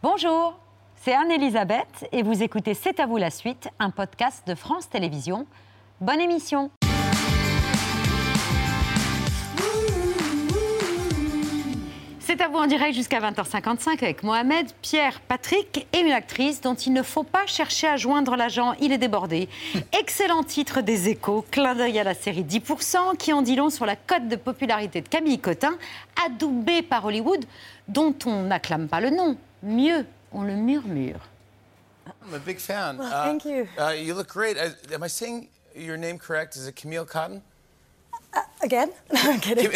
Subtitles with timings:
[0.00, 0.56] Bonjour,
[0.94, 5.44] c'est Anne-Elisabeth et vous écoutez C'est à vous la suite, un podcast de France Télévisions.
[6.00, 6.70] Bonne émission
[12.20, 16.76] C'est à vous en direct jusqu'à 20h55 avec Mohamed, Pierre, Patrick et une actrice dont
[16.76, 19.48] il ne faut pas chercher à joindre l'agent, il est débordé.
[19.98, 23.84] Excellent titre des échos, clin d'œil à la série 10% qui en dit long sur
[23.84, 25.76] la cote de popularité de Camille Cotin,
[26.24, 27.44] adoubée par Hollywood,
[27.88, 29.36] dont on n'acclame pas le nom.
[29.62, 31.20] Mieux, on le murmure.
[32.22, 32.98] I'm a big fan.
[32.98, 33.68] Well, thank you.
[33.78, 34.56] Uh, you look great.
[34.56, 36.56] Uh, am I saying your name correct?
[36.56, 37.42] Is it Camille Cotton?
[38.62, 38.90] Again?
[39.12, 39.70] No, I'm kidding.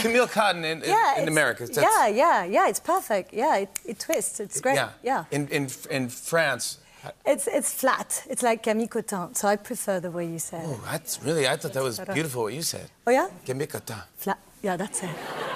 [0.00, 1.66] Camille Cotton in, in, yeah, in America.
[1.66, 2.68] That's- Yeah, yeah, yeah.
[2.68, 3.32] It's perfect.
[3.32, 4.40] Yeah, it, it twists.
[4.40, 4.76] It's great.
[4.76, 4.90] Yeah.
[5.02, 5.24] Yeah.
[5.30, 6.78] In, in, in France.
[7.24, 8.24] It's it's flat.
[8.28, 9.34] It's like Camille Cotin.
[9.34, 12.42] So I prefer the way you said Oh, that's really, I thought that was beautiful
[12.42, 12.90] what you said.
[13.06, 13.28] Oh yeah?
[13.46, 14.02] Camille Cotton.
[14.16, 14.38] Flat.
[14.62, 15.10] Yeah, that's it.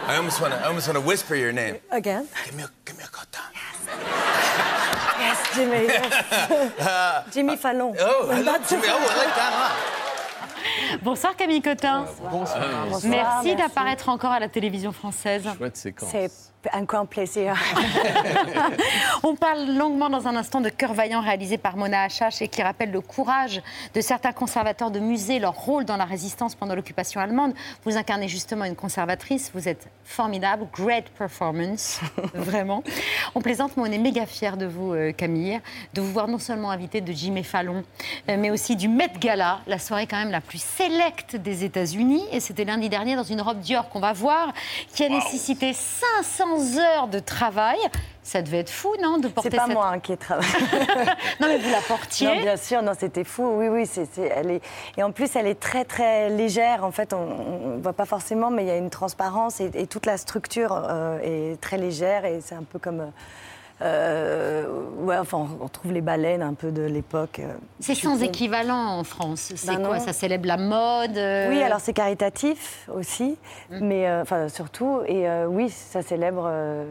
[0.07, 1.77] I almost want to, I almost want to whisper your name.
[1.91, 2.27] Again?
[2.47, 3.41] Camille, Camille Cotton.
[5.19, 5.85] Yes, Jimmy.
[5.87, 7.25] Yes.
[7.35, 7.95] Jimmy Fallon.
[7.99, 8.83] Oh, I love That's Jimmy.
[8.87, 11.03] Oh, I like that a lot.
[11.03, 12.07] Bonsoir Camille Cotin.
[12.31, 13.57] Bonsoir, Merci, merci.
[13.57, 15.45] d'apparaître encore à la télévision française.
[15.57, 16.52] Chouette séquence.
[16.73, 17.57] Un grand plaisir.
[19.25, 22.63] On parle longuement dans un instant de Cœur vaillant réalisé par Mona Achache et qui
[22.63, 23.61] rappelle le courage
[23.95, 27.53] de certains conservateurs de musées, leur rôle dans la résistance pendant l'occupation allemande.
[27.85, 32.01] Vous incarnez justement une conservatrice, vous êtes formidable, great performance,
[32.35, 32.85] vraiment.
[33.35, 35.61] On plaisante, mais on est méga fiers de vous, euh, Camille,
[35.95, 37.83] de vous voir non seulement invitée de Jimmy Fallon,
[38.29, 42.25] euh, mais aussi du Met Gala, la soirée quand même la plus sélecte des États-Unis.
[42.31, 44.53] Et c'était lundi dernier dans une robe Dior qu'on va voir,
[44.95, 47.79] qui a nécessité 500 heures de travail.
[48.25, 49.75] Ça devait être fou, non, de porter C'est pas cette...
[49.75, 50.49] moi hein, qui ai travaillé.
[51.41, 52.29] Non, mais vous la portiez.
[52.29, 53.45] Non, bien sûr, non, c'était fou.
[53.57, 54.63] Oui, oui, c'est- elle est.
[54.97, 56.85] Et en plus, elle est très, très légère.
[56.85, 59.87] En fait, on ne voit pas forcément, mais il y a une transparence et, et
[59.89, 61.19] toute la structure euh,
[61.53, 63.01] est très légère et c'est un peu comme.
[63.01, 63.07] euh,
[63.83, 64.67] euh,
[65.01, 67.41] ouais, enfin, on trouve les baleines un peu de l'époque.
[67.41, 68.27] euh, C'est sans sais.
[68.27, 69.53] équivalent en France.
[69.57, 70.05] C'est Ben quoi non.
[70.05, 73.37] Ça célèbre la mode euh, Oui, alors c'est caritatif aussi,
[73.71, 73.79] Mm.
[73.81, 76.51] mais euh, enfin surtout, et oui, ça célèbre,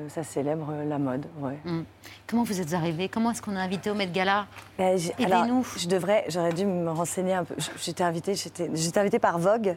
[0.09, 1.25] ça célèbre la mode.
[1.39, 1.57] Ouais.
[1.65, 1.81] Mm.
[2.27, 4.45] Comment vous êtes arrivée Comment est-ce qu'on a invité au Met Gala?
[4.77, 5.65] Ben, Aidez-nous.
[5.77, 7.55] Je devrais, j'aurais dû me renseigner un peu.
[7.81, 9.75] J'étais invitée, j'étais, j'étais invitée par Vogue,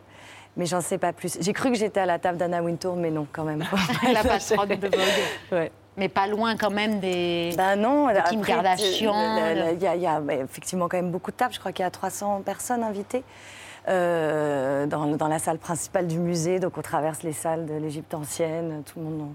[0.57, 1.37] mais j'en sais pas plus.
[1.41, 3.65] J'ai cru que j'étais à la table d'Anna Wintour, mais non, quand même.
[4.13, 5.01] La patronne de Vogue.
[5.53, 5.73] Ouais.
[5.97, 7.55] Mais pas loin quand même des...
[7.57, 9.37] Ben non, De Kim après, Kardashian,
[9.73, 11.55] Il y a, il y a, effectivement quand même beaucoup de tables.
[11.55, 13.23] Je crois qu'il y a 300 personnes invitées
[13.89, 16.59] euh, dans, dans la salle principale du musée.
[16.59, 19.35] Donc on traverse les salles de l'Égypte ancienne, tout le monde en-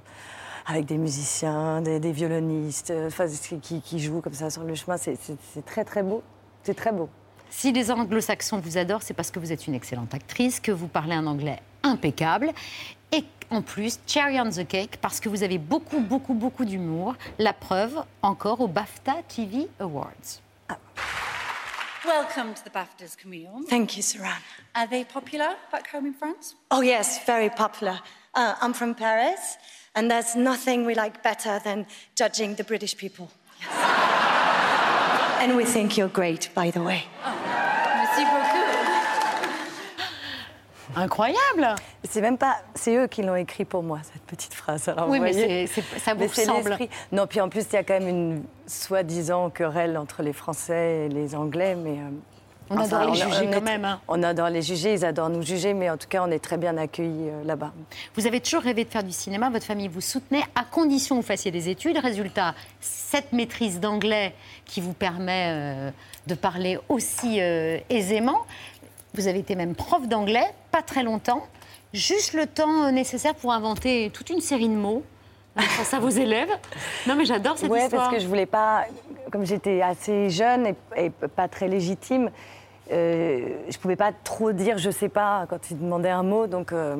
[0.71, 3.25] avec des musiciens, des, des violonistes, euh, enfin,
[3.61, 4.97] qui, qui- jouent comme ça sur le chemin.
[4.97, 5.17] C'est
[5.65, 6.21] très très beau.
[6.63, 7.09] C'est très beau.
[7.49, 10.87] Si les anglo-saxons vous adorent, c'est parce que vous êtes une excellente actrice, que vous
[10.87, 12.51] parlez un anglais impeccable.
[13.51, 17.15] En plus, cherry on the cake, parce que vous avez beaucoup, beaucoup, beaucoup d'humour.
[17.39, 20.41] La preuve, encore au BAFTA TV Awards.
[22.05, 23.49] Welcome to the BAFTAs, Camille.
[23.67, 24.39] Thank you, Saran.
[24.75, 26.55] Are they popular back home in France?
[26.69, 27.99] Oh, yes, very popular.
[28.35, 29.57] Uh, I'm from Paris,
[29.95, 33.29] and there's nothing we like better than judging the British people.
[35.39, 37.03] and we think you're great, by the way.
[37.25, 38.59] Merci beaucoup.
[40.95, 44.87] Incroyable C'est même pas, c'est eux qui l'ont écrit pour moi cette petite phrase.
[44.89, 46.77] Alors, Oui, vous mais voyez ça vous ressemble.
[47.11, 51.05] Non, puis en plus il y a quand même une soi-disant querelle entre les Français
[51.05, 52.09] et les Anglais, mais euh,
[52.71, 53.99] On adore les juger est- quand même, hein.
[54.07, 56.57] On adore les juger, ils adorent nous juger, mais en tout cas on est très
[56.57, 57.71] bien accueillis euh, là-bas.
[58.15, 61.21] Vous avez toujours rêvé de faire du cinéma, votre famille vous soutenait, à condition que
[61.21, 61.97] vous fassiez des études.
[61.97, 64.33] Résultat, cette maîtrise d'anglais
[64.65, 65.91] qui vous permet euh,
[66.27, 68.39] de parler aussi euh, aisément.
[69.13, 71.43] Vous avez été même prof d'anglais, pas très longtemps,
[71.93, 75.03] juste le temps euh, nécessaire pour inventer toute une série de mots.
[75.57, 76.49] euh, face à vos élèves.
[77.07, 78.03] Non, mais j'adore cette ouais, histoire.
[78.03, 78.85] parce que je voulais pas,
[79.31, 82.29] comme j'étais assez jeune et, et pas très légitime,
[82.91, 86.71] euh, je pouvais pas trop dire je sais pas quand ils demandaient un mot, donc
[86.71, 86.95] euh,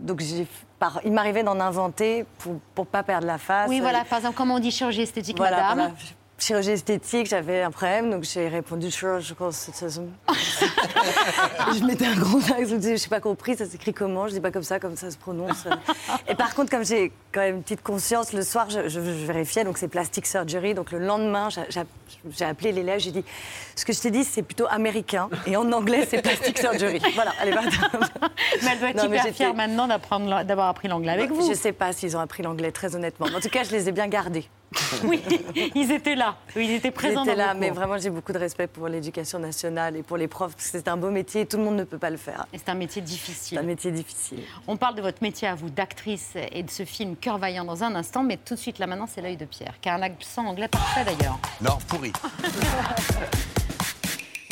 [0.00, 0.46] donc j'ai
[0.78, 3.68] par- il m'arrivait d'en inventer pour pour pas perdre la face.
[3.68, 5.92] Oui, voilà, par exemple, comment on dit chirurgie esthétique, Voilà, madame.
[6.40, 10.04] Chirurgie esthétique, j'avais un problème, donc j'ai répondu chirurgical esthétism.
[11.78, 14.32] je mettais un gros accent, je disais, je n'ai pas compris, ça s'écrit comment, je
[14.32, 15.66] dis pas comme ça, comme ça se prononce.
[16.28, 19.26] Et par contre, comme j'ai quand même une petite conscience, le soir, je, je- je
[19.26, 23.24] vérifiais, donc c'est plastic surgery, donc le lendemain, j'ai- appelé l'élève, j'ai dit,
[23.76, 27.00] ce que je t'ai dit, c'est plutôt américain, et en anglais, c'est plastic surgery.
[27.14, 27.60] Voilà, allez, va.
[28.62, 31.46] Mais elle doit être Non, hyper fière maintenant d'avoir appris l'anglais avec vous.
[31.46, 33.26] Je sais pas s'ils ont appris l'anglais, très honnêtement.
[33.26, 34.48] En tout cas, je les ai bien gardés.
[35.04, 35.22] Oui,
[35.74, 36.36] ils étaient là.
[36.54, 37.76] Ils étaient présents J'étais dans là, mais cours.
[37.76, 40.88] vraiment, j'ai beaucoup de respect pour l'éducation nationale et pour les profs, parce que c'est
[40.88, 42.46] un beau métier et tout le monde ne peut pas le faire.
[42.52, 43.58] Et c'est un métier difficile.
[43.58, 44.40] un métier difficile.
[44.68, 47.82] On parle de votre métier à vous d'actrice et de ce film Cœur vaillant dans
[47.82, 50.02] un instant, mais tout de suite là maintenant c'est l'œil de Pierre, qui a un
[50.02, 51.38] accent anglais parfait d'ailleurs.
[51.60, 52.12] Non, pourri.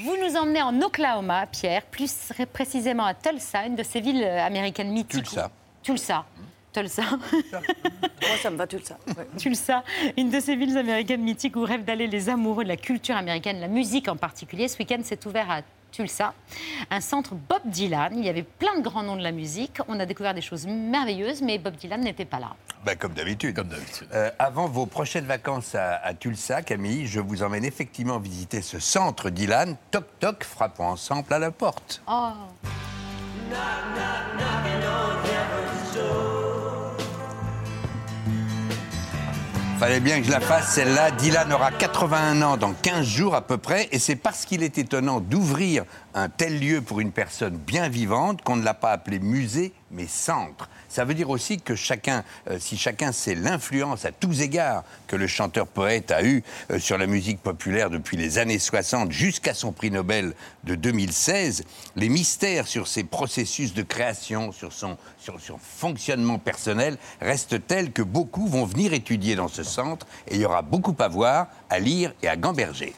[0.05, 4.47] Vous nous emmenez en Oklahoma, Pierre, plus précisément à Tulsa, une de ces villes euh,
[4.47, 5.25] américaines mythiques.
[5.25, 5.51] Tulsa.
[5.83, 6.25] Tulsa.
[6.79, 7.03] Tulsa.
[7.53, 8.97] Moi, ça me va tout ça.
[9.09, 9.27] ouais.
[9.37, 9.83] Tulsa,
[10.17, 13.61] une de ces villes américaines mythiques où rêvent d'aller les amoureux de la culture américaine,
[13.61, 14.69] la musique en particulier.
[14.69, 15.61] Ce week-end s'est ouvert à
[15.91, 16.35] Tulsa,
[16.91, 18.13] un centre Bob Dylan.
[18.17, 19.79] Il y avait plein de grands noms de la musique.
[19.89, 22.55] On a découvert des choses merveilleuses, mais Bob Dylan n'était pas là.
[22.85, 23.57] Bah, comme d'habitude.
[23.57, 24.07] Comme d'habitude.
[24.13, 28.79] Euh, avant vos prochaines vacances à, à Tulsa, Camille, je vous emmène effectivement visiter ce
[28.79, 29.77] centre Dylan.
[29.91, 32.03] Toc toc, frappons ensemble à la porte.
[32.07, 32.33] Oh,
[39.79, 41.13] Fallait bien que je la fasse, celle-là.
[41.13, 44.77] Dylan aura 81 ans dans 15 jours à peu près, et c'est parce qu'il est
[44.77, 45.85] étonnant d'ouvrir
[46.15, 50.07] un tel lieu pour une personne bien vivante qu'on ne l'a pas appelé musée, mais
[50.07, 50.69] centre.
[50.89, 55.17] Ça veut dire aussi que chacun, euh, si chacun sait l'influence à tous égards que
[55.17, 59.73] le chanteur-poète a eu euh, sur la musique populaire depuis les années 60 jusqu'à son
[59.73, 61.65] prix Nobel de 2016,
[61.97, 67.93] les mystères sur ses processus de création, sur son, sur son fonctionnement personnel restent tels
[67.93, 71.49] que beaucoup vont venir étudier dans ce centre et il y aura beaucoup à voir,
[71.71, 72.95] à lire et à gamberger.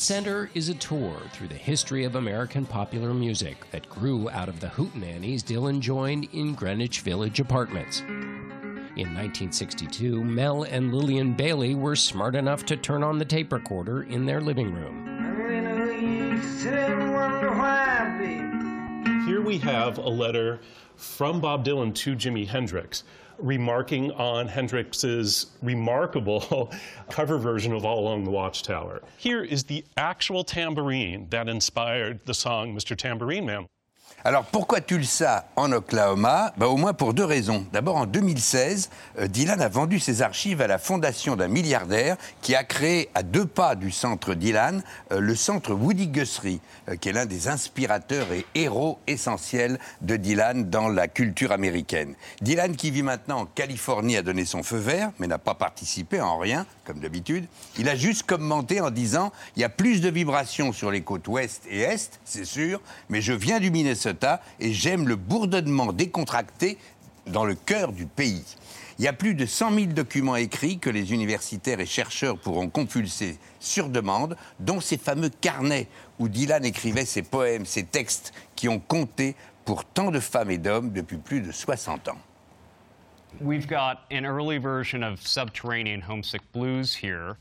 [0.00, 4.60] Center is a tour through the history of American popular music that grew out of
[4.60, 7.98] the hootenannies Dylan joined in Greenwich Village apartments.
[8.02, 14.04] In 1962, Mel and Lillian Bailey were smart enough to turn on the tape recorder
[14.04, 15.04] in their living room.
[19.26, 20.60] Here we have a letter
[20.94, 23.02] from Bob Dylan to Jimi Hendrix,
[23.38, 26.72] remarking on Hendrix's remarkable
[27.10, 29.02] cover version of All Along the Watchtower.
[29.16, 32.96] Here is the actual tambourine that inspired the song Mr.
[32.96, 33.66] Tambourine Man.
[34.24, 36.52] Alors pourquoi Tulsa en Oklahoma?
[36.56, 37.64] Ben, Au moins pour deux raisons.
[37.72, 42.56] D'abord en 2016, euh, Dylan a vendu ses archives à la fondation d'un milliardaire qui
[42.56, 44.82] a créé à deux pas du centre Dylan
[45.12, 50.16] euh, le centre Woody Guthrie, euh, qui est l'un des inspirateurs et héros essentiels de
[50.16, 52.16] Dylan dans la culture américaine.
[52.40, 56.20] Dylan qui vit maintenant en Californie a donné son feu vert, mais n'a pas participé
[56.20, 57.46] en rien, comme d'habitude.
[57.78, 61.28] Il a juste commenté en disant il y a plus de vibrations sur les côtes
[61.28, 64.07] ouest et est, c'est sûr, mais je viens du Minnesota
[64.60, 66.78] et j'aime le bourdonnement décontracté
[67.26, 68.44] dans le cœur du pays.
[68.98, 72.68] Il y a plus de 100 000 documents écrits que les universitaires et chercheurs pourront
[72.68, 75.86] compulser sur demande, dont ces fameux carnets
[76.18, 80.58] où Dylan écrivait ses poèmes, ses textes qui ont compté pour tant de femmes et
[80.58, 82.18] d'hommes depuis plus de 60 ans.
[83.40, 87.36] We've got an early version of Subterranean Homesick Blues here,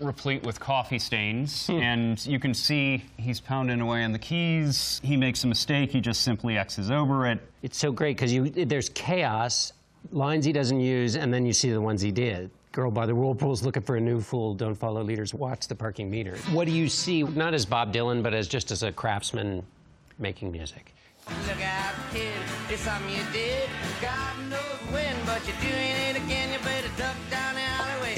[0.00, 1.66] replete with coffee stains.
[1.66, 1.80] Hmm.
[1.80, 5.00] And you can see he's pounding away on the keys.
[5.02, 7.40] He makes a mistake, he just simply X's over it.
[7.62, 9.72] It's so great because you there's chaos,
[10.12, 12.50] lines he doesn't use, and then you see the ones he did.
[12.72, 14.54] Girl by the whirlpool's looking for a new fool.
[14.54, 15.32] Don't follow leaders.
[15.32, 16.36] Watch the parking meter.
[16.52, 17.22] What do you see?
[17.22, 19.64] Not as Bob Dylan, but as just as a craftsman
[20.18, 20.92] making music.
[21.48, 22.30] Look out, kid,
[22.70, 23.68] it's something you did.
[24.00, 26.52] God knows when, but you're doing it again.
[26.52, 27.35] You better duck down the alleyway.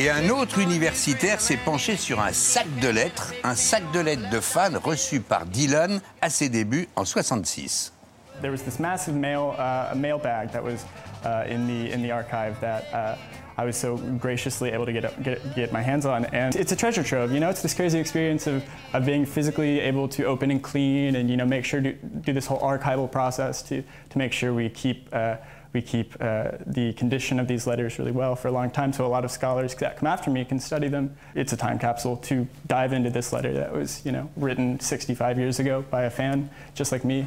[0.00, 4.30] Et un autre universitaire s'est penché sur un sac de lettres, un sac de lettres
[4.30, 7.92] de fans reçu par Dylan à ses débuts en 66.
[8.40, 10.86] There was this massive mail, uh, mail bag that was
[11.24, 13.16] uh, in, the, in the archive that uh,
[13.60, 16.26] I was so graciously able to get, get, get my hands on.
[16.26, 17.50] And it's a treasure trove, you know?
[17.50, 21.36] It's this crazy experience of, of being physically able to open and clean and, you
[21.36, 25.08] know, make sure to do this whole archival process to, to make sure we keep,
[25.12, 25.38] uh,
[25.72, 29.04] we keep uh, the condition of these letters really well for a long time so
[29.04, 31.14] a lot of scholars that come after me can study them.
[31.34, 35.38] It's a time capsule to dive into this letter that was, you know, written 65
[35.38, 37.26] years ago by a fan just like me.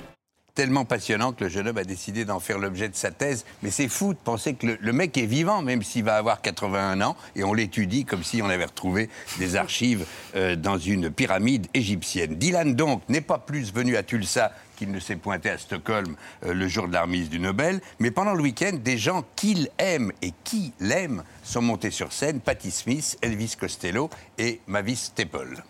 [0.54, 3.46] Tellement passionnant que le jeune homme a décidé d'en faire l'objet de sa thèse.
[3.64, 7.00] Mais c'est fou de penser que le, mec est vivant, même s'il va avoir 81
[7.02, 10.06] ans, et on l'étudie comme si on avait retrouvé des archives
[10.36, 12.36] euh, dans une pyramide égyptienne.
[12.36, 16.56] Dylan, donc, n'est pas plus venu à Tulsa qu'il ne s'est pointé à Stockholm euh,
[16.56, 20.12] le jour de la remise du Nobel, mais pendant le week-end, des gens qu'il aime
[20.24, 24.10] et qui l'aiment sont montés sur scène, Patti Smith, Elvis Costello
[24.40, 25.64] et Mavis Staple.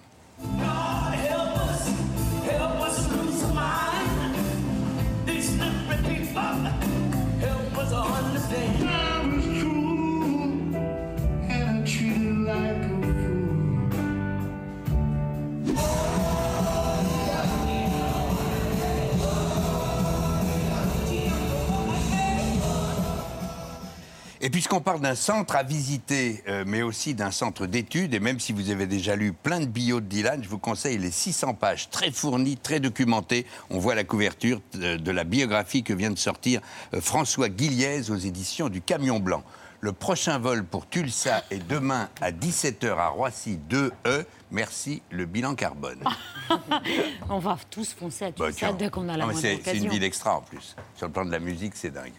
[24.43, 28.39] Et puisqu'on parle d'un centre à visiter, euh, mais aussi d'un centre d'études, et même
[28.39, 31.53] si vous avez déjà lu plein de bio de Dylan, je vous conseille les 600
[31.53, 33.45] pages très fournies, très documentées.
[33.69, 36.59] On voit la couverture de, de la biographie que vient de sortir
[36.95, 39.43] euh, François Guilliez aux éditions du Camion Blanc.
[39.79, 44.25] Le prochain vol pour Tulsa est demain à 17h à Roissy 2E.
[44.51, 46.03] Merci, le bilan carbone.
[47.29, 48.73] On va tous foncer à Bah, Tulsa tiens.
[48.73, 49.89] dès qu'on a la moindre c'est- C'est une occasion.
[49.91, 50.75] ville extra en plus.
[50.95, 52.11] Sur le plan de la musique, c'est dingue.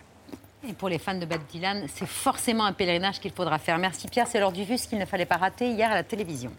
[0.68, 3.78] Et pour les fans de Bob Dylan, c'est forcément un pèlerinage qu'il faudra faire.
[3.78, 6.04] Merci Pierre, c'est l'heure du vu, ce qu'il ne fallait pas rater hier à la
[6.04, 6.52] télévision.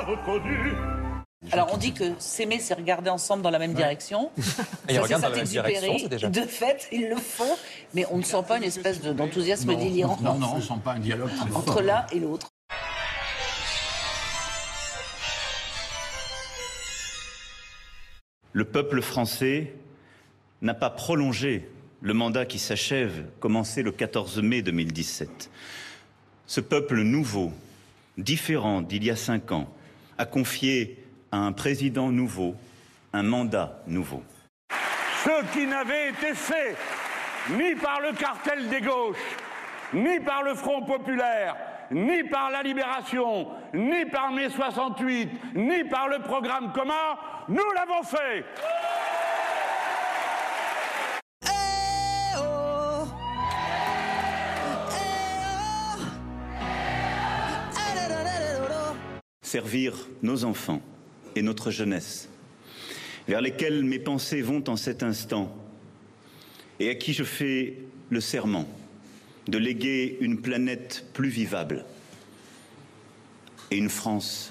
[0.00, 0.72] Reconnu.
[1.52, 4.30] Alors on dit que s'aimer, c'est regarder ensemble dans la même direction.
[4.88, 5.74] Et ils regardent dans la même Saint-Exupéry.
[5.80, 7.56] direction, c'est déjà- De fait, ils le font,
[7.94, 10.92] mais on ne sent pas une espèce de- d'enthousiasme délirant Non, non, on sent pas
[10.92, 11.58] un dialogue très fort.
[11.58, 12.48] entre l'un et l'autre.
[18.52, 19.72] Le peuple français
[20.62, 21.68] n'a pas prolongé
[22.00, 25.50] le mandat qui s'achève, commencé le 14 mai 2017.
[26.46, 27.52] Ce peuple nouveau,
[28.16, 29.68] différent d'il y a cinq ans,
[30.18, 32.54] a confié à un président nouveau
[33.12, 34.22] un mandat nouveau.
[35.24, 36.76] Ce qui n'avait été fait
[37.50, 39.16] ni par le cartel des gauches,
[39.92, 41.56] ni par le Front populaire,
[41.90, 47.16] ni par la Libération, ni par mai 68, ni par le programme commun,
[47.48, 48.44] nous l'avons fait.
[59.46, 60.82] Servir nos enfants
[61.36, 62.28] et notre jeunesse,
[63.28, 65.56] vers lesquels mes pensées vont en cet instant,
[66.80, 67.78] et à qui je fais
[68.10, 68.68] le serment
[69.46, 71.84] de léguer une planète plus vivable
[73.70, 74.50] et une France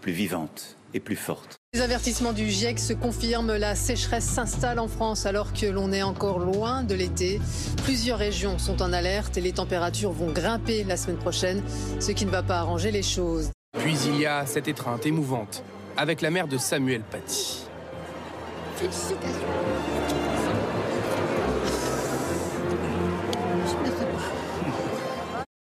[0.00, 1.54] plus vivante et plus forte.
[1.72, 6.02] Les avertissements du GIEC se confirment, la sécheresse s'installe en France alors que l'on est
[6.02, 7.40] encore loin de l'été.
[7.84, 11.62] Plusieurs régions sont en alerte et les températures vont grimper la semaine prochaine,
[12.00, 13.52] ce qui ne va pas arranger les choses.
[13.78, 15.64] Puis il y a cette étreinte émouvante
[15.96, 17.66] avec la mère de Samuel Paty.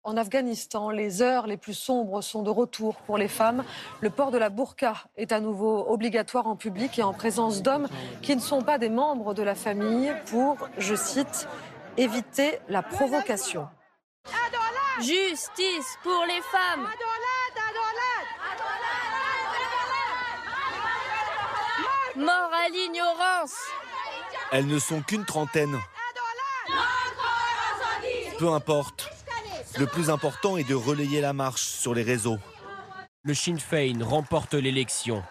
[0.04, 3.64] En Afghanistan, les heures les plus sombres sont de retour pour les femmes.
[4.02, 7.88] Le port de la burqa est à nouveau obligatoire en public et en présence d'hommes
[8.22, 11.48] qui ne sont pas des membres de la famille pour, je cite,
[11.98, 13.68] éviter la provocation.
[15.00, 16.88] Justice pour les femmes.
[22.16, 23.56] Mort à l'ignorance.
[24.52, 25.78] Elles ne sont qu'une trentaine.
[28.38, 29.10] Peu importe.
[29.78, 32.38] Le plus important est de relayer la marche sur les réseaux.
[33.24, 35.24] Le Sinn Féin remporte l'élection.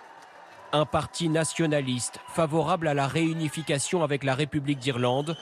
[0.73, 5.37] Un parti nationaliste favorable à la réunification avec la République d'Irlande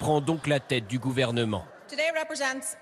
[0.00, 1.64] prend donc la tête du gouvernement.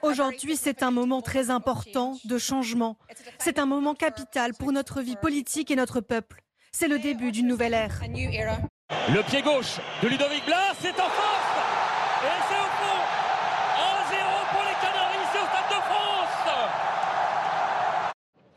[0.02, 2.96] Aujourd'hui, c'est un moment très important de changement.
[3.38, 6.42] C'est un moment capital pour notre vie politique et notre peuple.
[6.74, 8.00] C'est le début d'une nouvelle ère.
[8.08, 11.52] Le pied gauche de Ludovic Blas, c'est en force
[12.24, 12.98] Et c'est au fond
[14.08, 16.48] 1-0 pour les Canaries, c'est au Stade de France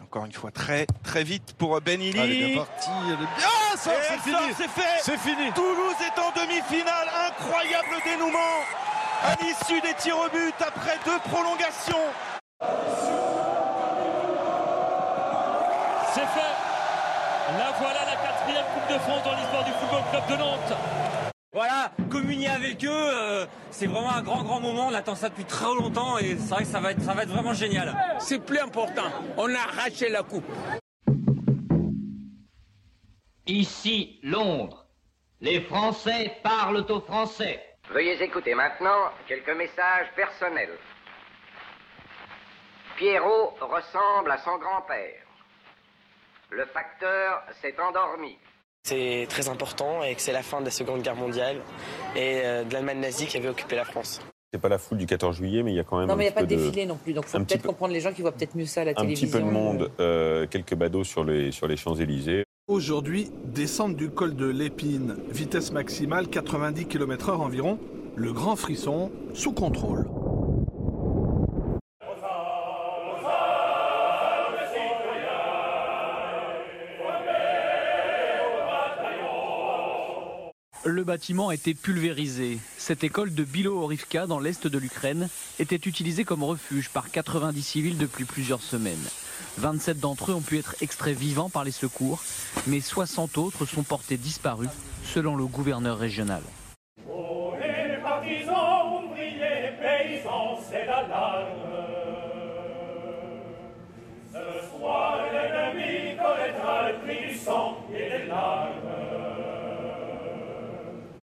[0.01, 2.13] Encore une fois, très très vite pour Ben Illy.
[2.13, 2.25] Bien
[3.17, 4.53] bien- Ah, ça, c'est fini.
[4.53, 5.51] fait C'est fini.
[5.53, 8.63] Toulouse est en demi-finale, incroyable dénouement
[9.23, 11.99] à l'issue des tirs au but après deux prolongations.
[18.95, 20.73] De France dans l'histoire du Football Club de Nantes
[21.51, 24.87] Voilà, communier avec eux, euh, c'est vraiment un grand grand moment.
[24.87, 27.23] On attend ça depuis très longtemps et c'est vrai que ça va être, ça va
[27.23, 27.93] être vraiment génial.
[28.19, 29.09] C'est plus important.
[29.37, 30.45] On a arraché la coupe.
[33.47, 34.85] Ici, Londres.
[35.41, 37.61] Les Français parlent aux Français.
[37.91, 40.77] Veuillez écouter maintenant quelques messages personnels.
[42.95, 45.21] Pierrot ressemble à son grand-père.
[46.49, 48.37] Le facteur s'est endormi.
[48.87, 51.55] C'est très important et que c'est la fin de la Seconde Guerre mondiale
[52.15, 54.21] et euh, de l'Allemagne nazie qui avait occupé la France.
[54.53, 56.07] C'est pas la foule du 14 juillet, mais il y a quand même.
[56.07, 57.37] Non, un mais il n'y a pas de peu défilé non plus, donc il faut
[57.39, 59.27] un peut-être peu- comprendre les gens qui voient peut-être mieux ça à la Un télévision.
[59.27, 62.43] petit peu de monde, euh, quelques badauds sur les, sur les Champs-Élysées.
[62.67, 67.79] Aujourd'hui, descente du col de l'Épine, vitesse maximale 90 km/h environ,
[68.15, 70.05] le grand frisson sous contrôle.
[80.85, 82.59] Le bâtiment a été pulvérisé.
[82.77, 87.97] Cette école de Bilo-Orivka, dans l'est de l'Ukraine, était utilisée comme refuge par 90 civils
[87.97, 89.03] depuis plusieurs semaines.
[89.57, 92.23] 27 d'entre eux ont pu être extraits vivants par les secours,
[92.67, 94.69] mais 60 autres sont portés disparus,
[95.13, 96.43] selon le gouverneur régional.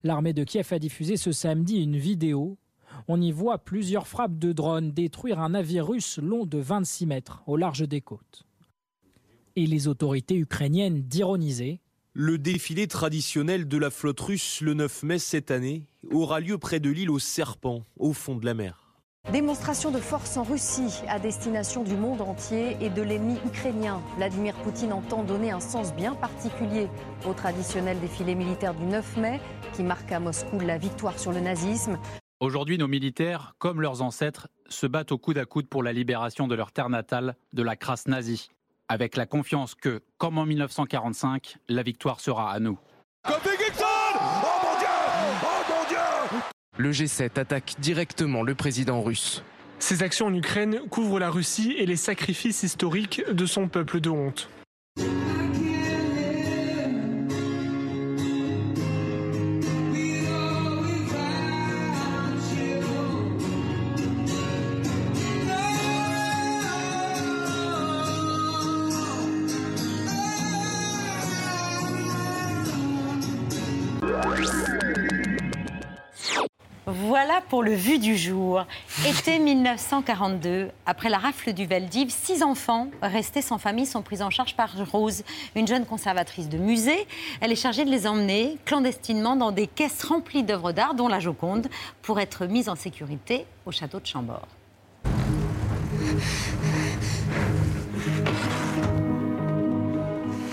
[0.06, 2.60] L'armée de Kiev a diffusé ce samedi une vidéo.
[3.08, 7.42] On y voit plusieurs frappes de drones détruire un navire russe long de 26 mètres
[7.48, 8.46] au large des côtes.
[9.56, 11.80] Et les autorités ukrainiennes d'ironiser.
[12.14, 16.80] Le défilé traditionnel de la flotte russe le 9 mai cette année aura lieu près
[16.80, 18.85] de l'île aux serpents, au fond de la mer.
[19.32, 24.00] Démonstration de force en Russie à destination du monde entier et de l'ennemi ukrainien.
[24.18, 26.88] Vladimir Poutine entend donner un sens bien particulier
[27.28, 29.42] au traditionnel défilé militaire du 9 mai
[29.74, 31.98] qui marque à Moscou la victoire sur le nazisme.
[32.40, 36.48] Aujourd'hui, nos militaires, comme leurs ancêtres, se battent au coude à coude pour la libération
[36.48, 38.50] de leur terre natale de la crasse nazie,
[38.90, 42.78] avec la confiance que, comme en 1945, la victoire sera à nous.
[46.78, 49.44] Le G7 attaque directement le président russe.
[49.80, 54.10] Ces actions en Ukraine couvrent la Russie et les sacrifices historiques de son peuple de
[54.10, 54.50] honte.
[77.50, 78.66] Pour le vu du jour.
[79.08, 84.30] Été 1942, après la rafle du Veldiv, six enfants restés sans famille sont pris en
[84.30, 85.24] charge par Rose,
[85.56, 87.08] une jeune conservatrice de musée.
[87.42, 91.20] Elle est chargée de les emmener clandestinement dans des caisses remplies d'œuvres d'art, dont la
[91.20, 91.68] Joconde,
[92.02, 94.48] pour être mise en sécurité au château de Chambord.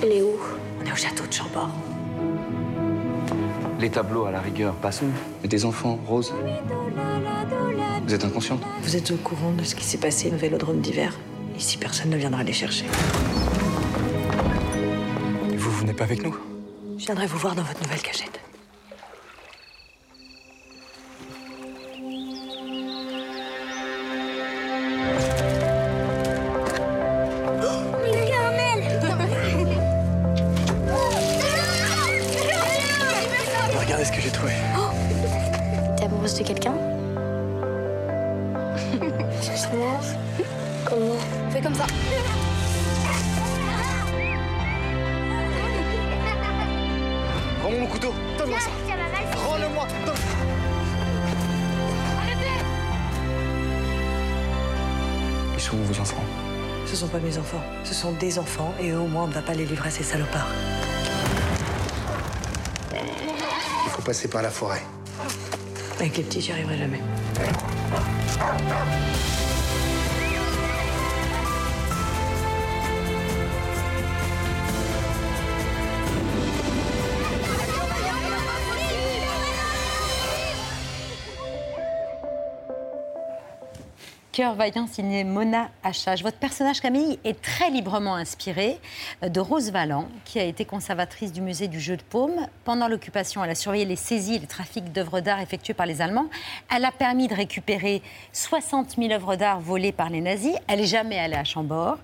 [0.03, 0.33] Elle est où?
[0.81, 1.92] On est au château de Chambord.
[3.83, 5.07] Les tableaux, à la rigueur, passons.
[5.43, 6.33] Mais des enfants, Rose.
[8.07, 11.19] Vous êtes inconsciente Vous êtes au courant de ce qui s'est passé au vélodrome d'hiver
[11.59, 12.85] Ici, personne ne viendra les chercher.
[15.57, 16.37] Vous venez pas avec nous?
[16.97, 18.41] Je viendrai vous voir dans votre nouvelle cachette.
[57.33, 59.33] Ce sont pas mes enfants, ce sont des enfants et eux, au moins on ne
[59.33, 60.49] va pas les livrer à ces salopards.
[62.93, 64.83] Il faut passer par la forêt.
[65.99, 67.01] Avec les petits, j'y arriverai jamais.
[84.33, 86.23] Cœur vaillant signé Mona Achage.
[86.23, 88.81] Votre personnage, Camille, est très librement inspiré
[89.23, 92.47] euh, de Rose Valland, qui a été conservatrice du musée du jeu de paume.
[92.65, 96.01] Pendant l'occupation, elle a surveillé les saisies et les trafics d'œuvres d'art effectués par les
[96.01, 96.31] Allemands.
[96.75, 98.01] Elle a permis de récupérer
[98.33, 100.57] 60 000 œuvres d'art volées par les nazis.
[100.67, 101.99] Elle n'est jamais allée à Chambord.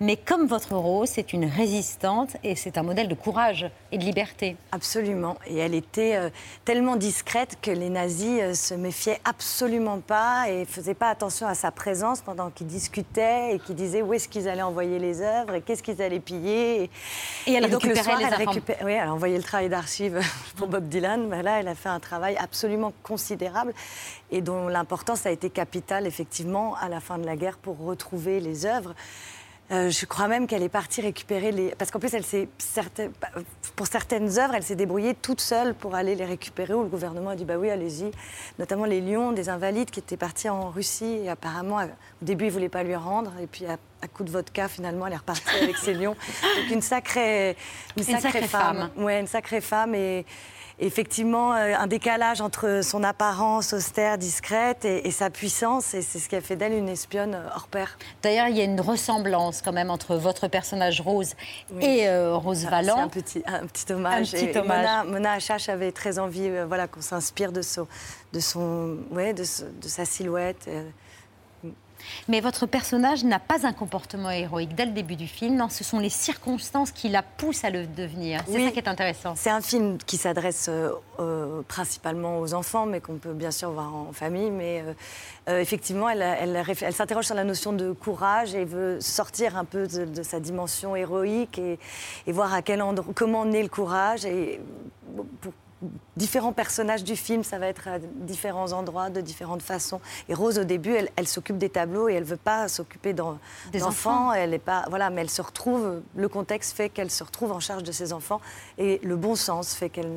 [0.00, 4.04] Mais comme votre Rose, c'est une résistante et c'est un modèle de courage et de
[4.04, 4.56] liberté.
[4.72, 5.36] Absolument.
[5.46, 6.30] Et elle était euh,
[6.64, 11.54] tellement discrète que les nazis euh, se méfiaient absolument pas et faisaient pas attention à
[11.54, 15.54] sa présence pendant qu'ils discutaient et qu'ils disaient où est-ce qu'ils allaient envoyer les œuvres
[15.54, 16.90] et qu'est-ce qu'ils allaient piller.
[17.46, 18.48] Et elle donc le soir, les elle,
[18.84, 20.20] oui, elle a envoyé le travail d'archives
[20.56, 21.28] pour Bob Dylan.
[21.42, 23.74] Là, elle a fait un travail absolument considérable
[24.30, 28.40] et dont l'importance a été capitale effectivement à la fin de la guerre pour retrouver
[28.40, 28.94] les œuvres.
[29.70, 31.70] Euh, je crois même qu'elle est partie récupérer les.
[31.76, 33.12] Parce qu'en plus, elle s'est certaines-
[33.76, 36.74] pour certaines œuvres, elle s'est débrouillée toute seule pour aller les récupérer.
[36.74, 38.10] Où le gouvernement a dit bah oui, allez-y.
[38.58, 41.84] Notamment les lions des invalides qui étaient partis en Russie et apparemment, euh,
[42.20, 43.32] au début, ils ne voulaient pas lui rendre.
[43.42, 46.14] Et puis, à, à coup de vodka, finalement, elle est repartie avec ses lions.
[46.42, 47.56] Donc une sacrée,
[47.96, 48.90] une Une sacrée, sacrée femme.
[48.94, 49.02] femme.
[49.04, 50.26] Ouais, une sacrée femme et
[50.78, 55.94] effectivement euh, un décalage entre son apparence austère, discrète et, et sa puissance.
[55.94, 57.96] Et c'est ce qui a fait d'elle une espionne hors pair.
[58.22, 61.34] D'ailleurs, il y a une ressemblance quand même entre votre personnage Rose
[61.72, 61.84] Oui.
[61.84, 62.94] et euh, Rose Ah, Valland.
[62.96, 64.34] C'est un petit, un petit hommage.
[64.34, 64.78] Un petit Et- et hommage.
[64.78, 67.86] Mona, Mona Achache avait très envie euh, voilà, qu'on s'inspire de, son,
[68.32, 70.64] de, son, ouais, de, ce- de sa silhouette.
[70.68, 70.82] euh.
[72.28, 75.56] Mais votre personnage n'a pas un comportement héroïque dès le début du film.
[75.56, 78.42] Non, ce sont les circonstances qui la poussent à le devenir.
[78.46, 78.64] C'est Oui.
[78.64, 79.34] ça qui est intéressant.
[79.36, 80.90] C'est un film qui s'adresse euh,
[81.20, 84.50] euh, principalement aux enfants, mais qu'on peut bien sûr voir en famille.
[84.50, 84.84] Mais
[85.48, 89.64] euh, effectivement, elle, elle, elle s'interroge sur la notion de courage et veut sortir un
[89.64, 91.78] peu de, de sa dimension héroïque et,
[92.26, 94.24] et voir à quel endroit, comment naît le courage.
[94.24, 94.60] Et
[95.40, 95.52] pour
[96.16, 100.00] différents personnages du film, ça va être à différents endroits, de différentes façons.
[100.28, 103.38] Et Rose, au début, elle, elle s'occupe des tableaux et elle veut pas s'occuper d'enfants.
[103.86, 104.32] enfants.
[104.32, 106.02] Elle est pas, voilà, mais elle se retrouve.
[106.16, 108.40] Le contexte fait qu'elle se retrouve en charge de ses enfants
[108.78, 110.10] et le bon sens fait qu'elle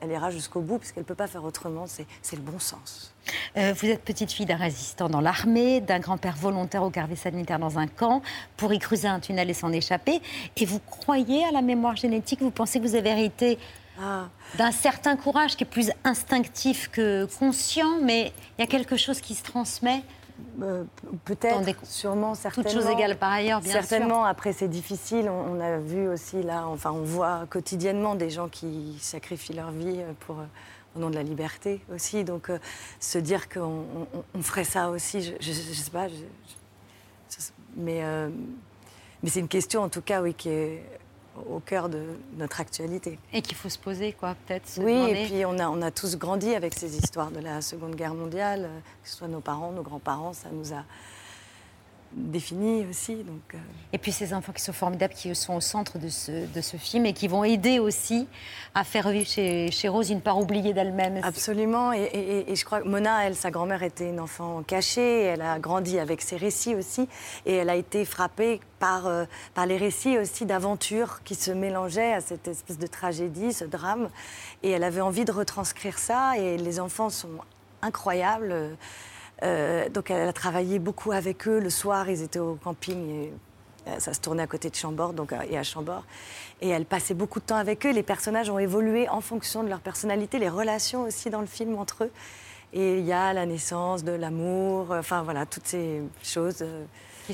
[0.00, 1.86] elle ira jusqu'au bout puisqu'elle peut pas faire autrement.
[1.86, 3.14] C'est le bon sens.
[3.56, 7.58] Euh, vous êtes petite fille d'un résistant dans l'armée, d'un grand-père volontaire au carvet sanitaire
[7.58, 8.22] dans un camp,
[8.56, 10.20] pour y creuser un tunnel et s'en échapper.
[10.56, 12.40] Et vous croyez à la mémoire génétique?
[12.40, 13.58] Vous pensez que vous avez hérité
[14.00, 14.28] Ah.
[14.56, 19.20] d'un certain courage qui est plus instinctif que conscient, mais il y a quelque chose
[19.20, 20.02] qui se transmet
[20.62, 20.84] Euh,
[21.24, 22.70] Peut-être, des- sûrement, certainement.
[22.70, 23.80] choses égales par ailleurs, bien sûr.
[23.82, 24.24] certainement.
[24.24, 25.28] Après, c'est difficile.
[25.28, 29.72] On, on a vu aussi là, enfin, on voit quotidiennement des gens qui sacrifient leur
[29.72, 30.44] vie pour euh,
[30.94, 32.22] au nom de la liberté aussi.
[32.22, 32.58] Donc, euh,
[33.00, 33.84] se dire qu'on
[34.14, 36.06] on- on ferait ça aussi, je, je, je sais pas.
[36.06, 36.14] je-
[37.76, 38.28] mais euh,
[39.22, 40.84] mais c'est une question, en tout cas, oui, qui est
[41.50, 42.02] au cœur de
[42.36, 43.18] notre actualité.
[43.32, 44.64] et qu'il faut se poser, quoi, peut-être.
[44.78, 45.12] Oui, demander.
[45.12, 48.14] et puis on a, on a tous grandi avec ces histoires de la Seconde Guerre
[48.14, 50.84] mondiale, euh, que ce soit nos parents, nos grands-parents, ça nous a
[52.12, 53.16] définis aussi.
[53.16, 53.58] Donc, euh,
[53.92, 56.76] Et puis ces enfants qui sont formidables, qui sont au centre de ce, de ce
[56.76, 58.26] film et qui vont aider aussi
[58.74, 61.20] à faire revivre chez, chez Rose une part oubliée d'elle-même.
[61.22, 65.22] Absolument, et, et- et je crois que Mona, elle, sa grand-mère était une enfant cachée,
[65.22, 67.08] elle a grandi avec ses récits aussi,
[67.46, 72.14] et elle a été frappée par, euh, par les récits aussi d'aventures qui se mélangeaient
[72.14, 74.08] à cette espèce de tragédie, ce drame,
[74.62, 77.28] et elle avait envie de retranscrire ça, et les enfants sont
[77.82, 78.76] incroyables.
[79.42, 81.58] Euh, donc elle a travaillé beaucoup avec eux.
[81.58, 83.32] Le soir, ils étaient au camping et
[83.88, 86.04] euh, ça se tournait à côté de Chambord donc, euh, et à Chambord.
[86.60, 87.92] Et elle passait beaucoup de temps avec eux.
[87.92, 91.78] Les personnages ont évolué en fonction de leur personnalité, les relations aussi dans le film
[91.78, 92.10] entre eux.
[92.72, 96.62] Et il y a la naissance de l'amour, enfin voilà, toutes ces choses.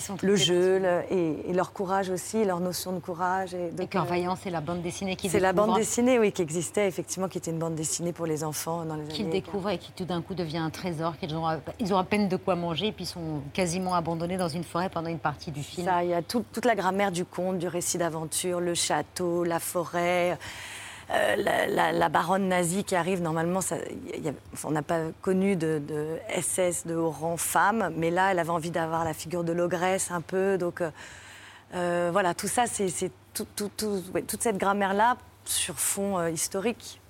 [0.01, 3.55] Sont le jeu le- et, et leur courage aussi, leur notion de courage.
[3.55, 6.19] Et, Et donc, Cœur euh, Vaillant, c'est la bande dessinée qui c'est la bande dessinée,
[6.19, 9.23] oui, qui existait effectivement, qui était une bande dessinée pour les enfants dans les qu'ils
[9.27, 11.99] années découvrent et qui tout d'un coup devient un trésor, qu'ils ont, à- ils ont
[11.99, 15.19] à peine de quoi manger et puis sont quasiment abandonnés dans une forêt pendant une
[15.19, 15.87] partie du film.
[15.87, 19.45] Ça, il y a tout- toute la grammaire du conte, du récit d'aventure, le château,
[19.45, 20.39] la forêt,
[21.11, 23.21] euh, la, baronne nazie qui arrive.
[23.21, 23.61] Normalement,
[24.64, 25.83] on n'a pas connu de,
[26.40, 30.11] SS de haut rang femme, mais là, elle avait envie d'avoir la figure de l'ogresse
[30.11, 30.57] un peu.
[30.59, 30.90] Donc, euh,
[31.75, 37.01] euh, voilà, tout ça, c'est toute cette grammaire-là sur fond historique.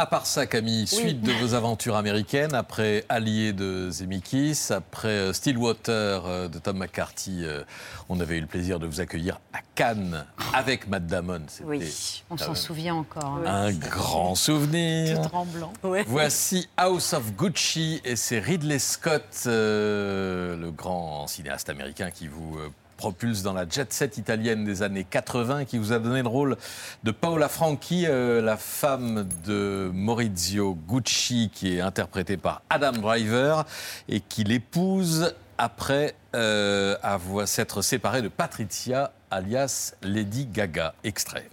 [0.00, 5.32] À part ça, Camille, suite de vos aventures américaines, après Allié de Zemekis, après euh,
[5.32, 7.64] Stillwater euh, de Tom McCarthy, euh,
[8.08, 11.42] on avait eu le plaisir de vous accueillir à Cannes avec Matt Damon.
[11.64, 13.40] Oui, on s'en souvient encore.
[13.44, 13.66] hein.
[13.66, 15.20] Un grand souvenir.
[15.20, 15.72] Tout tremblant.
[16.06, 22.56] Voici House of Gucci et c'est Ridley Scott, euh, le grand cinéaste américain qui vous
[22.98, 26.56] propulse dans la jet set italienne des années 80 qui vous a donné le rôle
[27.04, 33.64] de Paola Franchi, euh, la femme de Maurizio Gucci qui est interprétée par Adam Driver
[34.08, 40.92] et qui l'épouse après euh, avoir s'être séparé de Patricia alias Lady Gaga.
[41.04, 41.48] Extrait.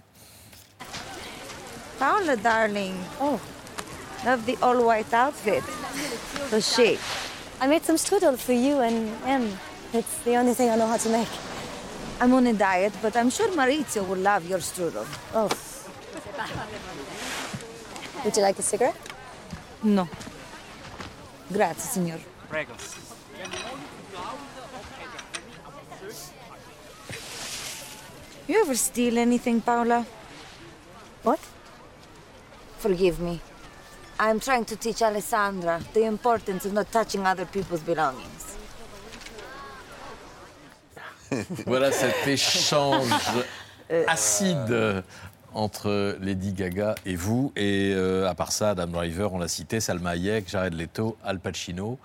[1.98, 2.94] Paula, darling.
[3.22, 3.40] Oh,
[4.24, 5.62] love the all white outfit.
[6.50, 6.98] So chic.
[7.60, 9.48] I made some strudel for you and Em.
[9.96, 11.28] It's the only thing I know how to make.
[12.20, 15.06] I'm on a diet, but I'm sure Maurizio will love your strudel.
[15.32, 15.48] Oh.
[18.22, 18.96] Would you like a cigarette?
[19.82, 20.06] No.
[21.50, 22.18] Grazie, signor.
[22.50, 22.74] Prego.
[28.48, 30.04] You ever steal anything, Paula?
[31.22, 31.40] What?
[32.78, 33.40] Forgive me.
[34.20, 38.45] I'm trying to teach Alessandra the importance of not touching other people's belongings.
[41.66, 43.08] Voilà cet échange
[44.06, 45.02] acide
[45.56, 47.52] entre Lady Gaga et vous.
[47.56, 51.40] Et euh, à part ça, Adam Driver, on l'a cité, Salma Hayek, Jared Leto, Al
[51.40, 51.98] Pacino.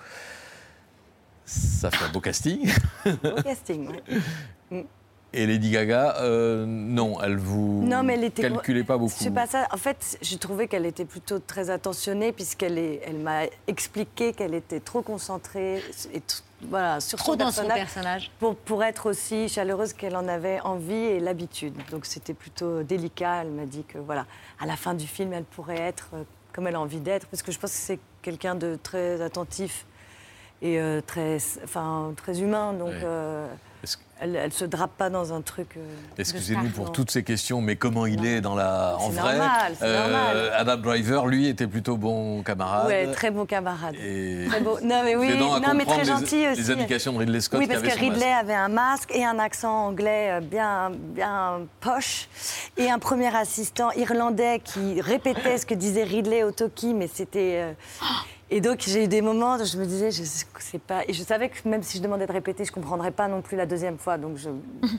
[1.46, 2.72] Ça fait un beau casting.
[3.06, 4.88] Beau casting, ouais.
[5.34, 8.42] Et Lady Gaga, euh, non, elle vous Non, mais elle était.
[8.42, 9.14] calculait pas beaucoup.
[9.16, 9.66] C'est pas ça.
[9.72, 13.02] En fait, j'ai trouvé qu'elle était plutôt très attentionnée, puisqu'elle est...
[13.06, 15.82] elle m'a expliqué qu'elle était trop concentrée
[16.14, 18.32] et t- voilà, sur Trop son dans son personnage, personnage.
[18.40, 21.76] Pour, pour être aussi chaleureuse qu'elle en avait envie et l'habitude.
[21.92, 23.44] Donc c'était plutôt délicat.
[23.44, 24.26] Elle m'a dit que voilà,
[24.60, 27.42] à la fin du film, elle pourrait être euh, comme elle a envie d'être, parce
[27.42, 29.86] que je pense que c'est quelqu'un de très attentif
[30.62, 32.74] et euh, très, enfin, très humain.
[32.74, 33.00] Donc Ouais.
[33.06, 33.71] euh, Est-ce-
[34.22, 35.76] elle, elle se drape pas dans un truc.
[35.78, 35.82] euh,
[36.18, 36.92] Excusez-nous pour non.
[36.92, 39.94] toutes ces questions, mais comment il est dans la, en C'est vrai Euh, normal, c'est
[39.98, 40.52] normal.
[40.56, 42.88] Adam Driver, lui, était plutôt bon camarade.
[42.88, 43.96] Ouais, très bon camarade.
[43.96, 44.78] Et Très beau.
[44.84, 46.62] Non mais oui, non mais très gentil les, aussi.
[46.62, 48.40] les indications de Ridley Scott Oui, parce avait que Ridley masque.
[48.42, 52.28] avait un masque et un accent anglais euh, bien, bien poche,
[52.78, 57.56] et un premier assistant irlandais qui répétait ce que disait Ridley au Toki, mais c'était.
[57.62, 57.74] euh,
[58.54, 61.24] Et donc j'ai eu des moments où je me disais, je sais pas, et je
[61.24, 63.98] savais que même si je demandais de répéter, je comprendrais pas non plus la deuxième
[63.98, 64.50] fois, donc je.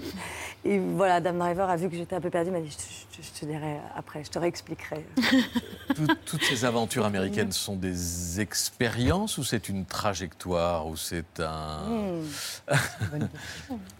[0.65, 3.27] Et voilà, Dame Driver a vu que j'étais un peu perdue, m'a dit, je, je-
[3.27, 5.05] je te dirai après, je te réexpliquerai.
[5.97, 11.89] Tout- toutes ces aventures américaines sont des expériences ou c'est une trajectoire ou c'est un...
[11.89, 12.27] Hmm.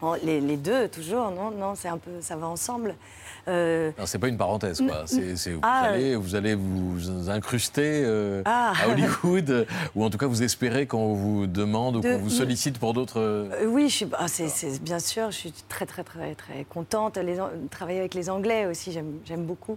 [0.01, 2.95] Bon, les, les deux, toujours, non, non, c'est un peu, ça va ensemble.
[3.49, 5.03] Euh, c'est pas une parenthèse, quoi.
[5.07, 8.73] C'est, c'est- vous, Ah, allez, vous allez vous incruster euh, Ah.
[8.85, 12.31] à Hollywood, ou en tout cas vous espérez qu'on vous demande ou De- qu'on vous
[12.31, 13.19] sollicite pour d'autres.
[13.21, 16.65] euh, oui, je suis, ah, c'est, c'est- bien sûr, je suis très, très, très, très
[16.71, 17.17] contente.
[17.17, 17.39] Les,
[17.71, 19.77] travailler avec les Anglais aussi, j'aime, j'aime beaucoup.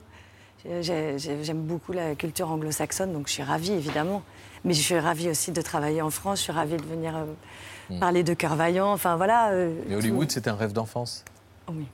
[0.81, 4.23] J'ai- j'ai- j'aime beaucoup la culture anglo-saxonne, donc je suis ravie, évidemment.
[4.63, 7.25] Mais je suis ravie aussi de travailler en France, je suis ravie de venir euh,
[7.95, 7.99] Mm.
[7.99, 9.49] parler de cœur vaillant, enfin voilà.
[9.51, 11.23] euh, Mais Hollywood, c'était un rêve d'enfance?
[11.71, 11.85] Oui.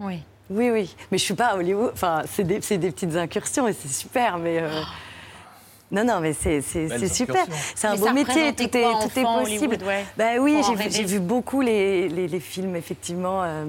[0.00, 0.22] Oui.
[0.50, 0.94] Oui, oui.
[1.10, 1.90] Mais je suis pas à Hollywood.
[1.92, 4.58] Enfin, c'est des, c'est des petites incursions et c'est super, mais.
[4.60, 4.82] euh,
[5.92, 7.44] Non, non, mais c'est c'est- Belles c'est super.
[7.74, 9.78] C'est un Mais beau métier, tout est, tout est possible.
[9.84, 10.04] Ouais.
[10.16, 10.90] Ben oui, j'ai vu- rêver.
[10.90, 13.42] j'ai vu beaucoup les, les- les films, effectivement.
[13.44, 13.64] euh,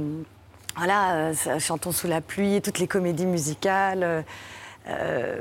[0.75, 4.23] voilà, euh, Chantons sous la pluie, toutes les comédies musicales.
[4.87, 5.37] euh,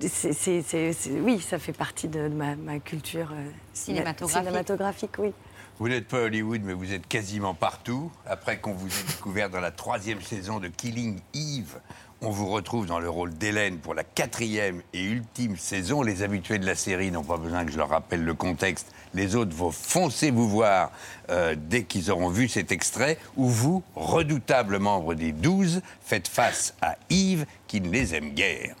[0.00, 4.44] c'est- c'est- c'est- c'est- oui, ça fait partie de ma, ma culture euh, Cinématographique.
[4.46, 5.32] cinématographique, oui.
[5.78, 8.10] Vous n'êtes pas Hollywood, mais vous êtes quasiment partout.
[8.26, 11.76] Après qu'on vous ait découvert dans la troisième saison de Killing Eve,
[12.22, 16.00] on vous retrouve dans le rôle d'Hélène pour la quatrième et ultime saison.
[16.00, 18.90] Les habitués de la série n'ont pas besoin que je leur rappelle le contexte.
[19.12, 20.92] Les autres vont foncer vous voir
[21.28, 26.72] euh, dès qu'ils auront vu cet extrait, où vous, redoutable membre des douze, faites face
[26.80, 28.76] à Yves qui ne les aime guère.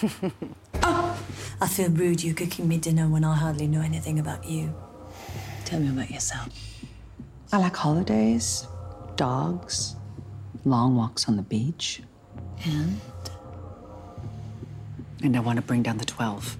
[1.60, 4.70] I feel rude you cooking me dinner when I hardly know anything about you?
[5.68, 6.48] Tell me about yourself.
[7.52, 8.66] I like holidays,
[9.16, 9.96] dogs,
[10.64, 12.00] long walks on the beach.
[12.64, 12.98] And?
[15.22, 16.56] And I want to bring down the 12.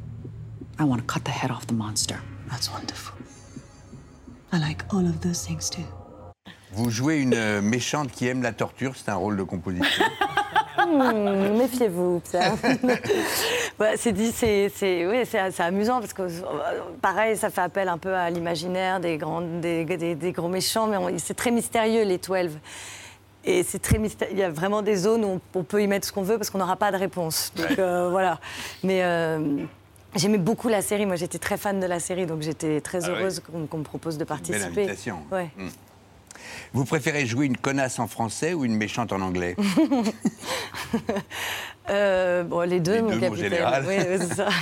[0.79, 2.21] I want to cut the head off the monster.
[2.51, 3.17] That's wonderful.
[4.53, 5.87] I like all of those things too.
[6.75, 10.05] Vous jouez une euh, méchante qui aime la torture, c'est un rôle de composition.
[10.91, 12.55] Hmm, Méfiez-vous, Pierre.
[13.97, 16.23] C'est dit, c'est, c'est, oui, c'est, amusant parce que
[17.01, 20.89] pareil, ça fait appel un peu à l'imaginaire des grands, des, des- des gros méchants,
[20.89, 22.59] mais c'est très mystérieux les 12.
[23.45, 24.33] Et c'est très mystérieux.
[24.35, 26.37] Il y a vraiment des zones où on, on peut y mettre ce qu'on veut
[26.39, 27.53] parce qu'on n'aura pas de réponse.
[27.57, 27.77] Donc Ouais.
[27.79, 28.41] euh, voilà.
[28.83, 29.39] Mais euh,
[30.17, 31.07] j'aimais beaucoup la série.
[31.07, 34.15] Moi, j'étais très fan de la série, donc j'étais très Ah heureuse qu'on, me propose
[34.15, 34.83] de Belle participer.
[34.83, 35.19] invitation.
[35.31, 35.51] Ouais.
[35.57, 35.69] Hmm.
[36.73, 39.57] Vous préférez jouer une connasse en français ou une méchante en anglais
[41.91, 43.45] Euh, bon, les deux, Les mon deux, capitaine.
[43.51, 43.85] général.
[43.89, 44.49] Oui, oui, ça.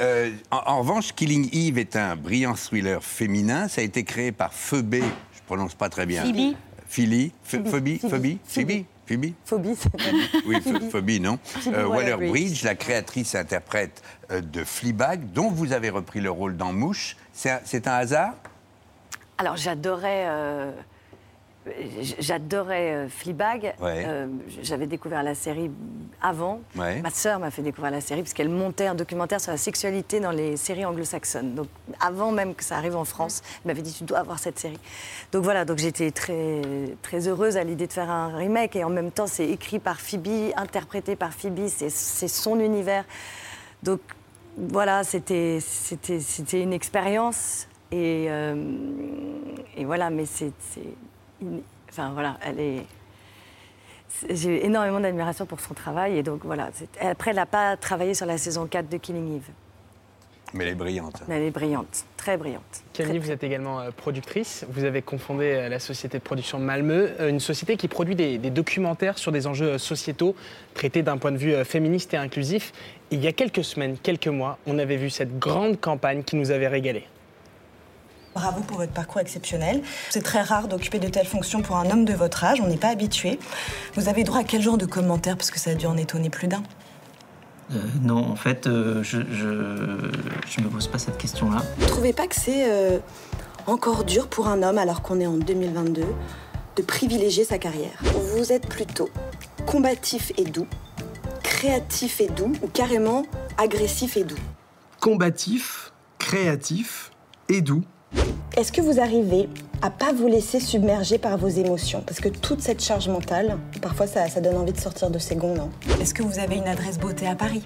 [0.00, 3.68] Euh, en, en revanche, Killing Eve est un brillant thriller féminin.
[3.68, 6.22] Ça a été créé par Phoebe, je prononce pas très bien.
[6.24, 6.56] Phoebe.
[6.88, 7.98] Philly, Phoebe, Phoebe.
[8.00, 9.34] Phoebe, Phoebe?
[9.44, 10.56] Phobie, c'est Oui,
[10.90, 11.38] Phoebe, non.
[11.66, 12.62] Euh, Waller-Bridge.
[12.64, 17.16] La créatrice et interprète de Fleabag, dont vous avez repris le rôle dans Mouche.
[17.34, 18.32] C'est un, c'est un hasard?
[19.40, 20.70] Alors j'adorais, euh,
[22.18, 23.74] j'adorais euh, Fleabag.
[23.80, 24.04] Ouais.
[24.06, 24.26] Euh,
[24.60, 25.70] J'avais découvert la série
[26.20, 26.60] avant.
[26.76, 27.00] Ouais.
[27.00, 30.20] Ma sœur m'a fait découvrir la série parce qu'elle montait un documentaire sur la sexualité
[30.20, 31.54] dans les séries anglo-saxonnes.
[31.54, 31.68] Donc
[32.00, 34.78] avant même que ça arrive en France, elle m'avait dit tu dois avoir cette série.
[35.32, 36.60] Donc voilà, donc j'étais très
[37.00, 40.02] très heureuse à l'idée de faire un remake et en même temps c'est écrit par
[40.02, 43.06] Phoebe, interprété par Phoebe, c'est c'est son univers.
[43.82, 44.00] Donc
[44.58, 48.54] voilà, c'était c'était c'était une expérience et euh,
[49.76, 50.52] et voilà, mais c'est
[51.88, 52.86] enfin voilà, elle est
[54.28, 56.70] j'ai énormément d'admiration pour son travail et donc voilà.
[57.00, 59.48] Après, elle n'a pas travaillé sur la saison 4 de Killing Eve,
[60.52, 61.22] Mais elle est brillante.
[61.28, 62.82] mais elle est brillante, très brillante.
[62.92, 64.66] Camille, vous êtes également euh, productrice.
[64.68, 68.38] Vous avez confondé euh, la société de production Malmö, euh, une société qui produit des,
[68.38, 70.34] des documentaires sur des enjeux sociétaux
[70.74, 72.72] traités d'un point de vue féministe et inclusif.
[73.10, 76.36] Et il y a quelques semaines, quelques mois, on avait vu cette grande campagne qui
[76.36, 77.04] nous avait régalé.
[78.34, 79.82] Bravo pour votre parcours exceptionnel.
[80.08, 82.76] C'est très rare d'occuper de telles fonctions pour un homme de votre âge, on n'est
[82.76, 83.38] pas habitué.
[83.94, 86.30] Vous avez droit à quel genre de commentaires Parce que ça a dû en étonner
[86.30, 86.62] plus d'un?
[87.72, 90.10] Euh, non, en fait, euh, je, je,
[90.48, 91.62] je me pose pas cette question-là.
[91.78, 92.98] Vous trouvez pas que c'est euh,
[93.66, 96.02] encore dur pour un homme, alors qu'on est en 2022,
[96.76, 98.00] de privilégier sa carrière?
[98.34, 99.08] Vous êtes plutôt
[99.66, 100.66] combatif et doux,
[101.42, 103.24] créatif et doux, ou carrément
[103.56, 104.38] agressif et doux?
[105.00, 107.12] Combatif, créatif
[107.48, 107.84] et doux.
[108.56, 109.48] Est-ce que vous arrivez
[109.80, 112.02] à pas vous laisser submerger par vos émotions?
[112.06, 115.36] Parce que toute cette charge mentale, parfois ça, ça donne envie de sortir de ses
[115.36, 115.70] gonds, non
[116.00, 117.62] Est-ce que vous avez une adresse beauté à Paris?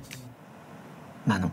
[1.26, 1.50] Bah non.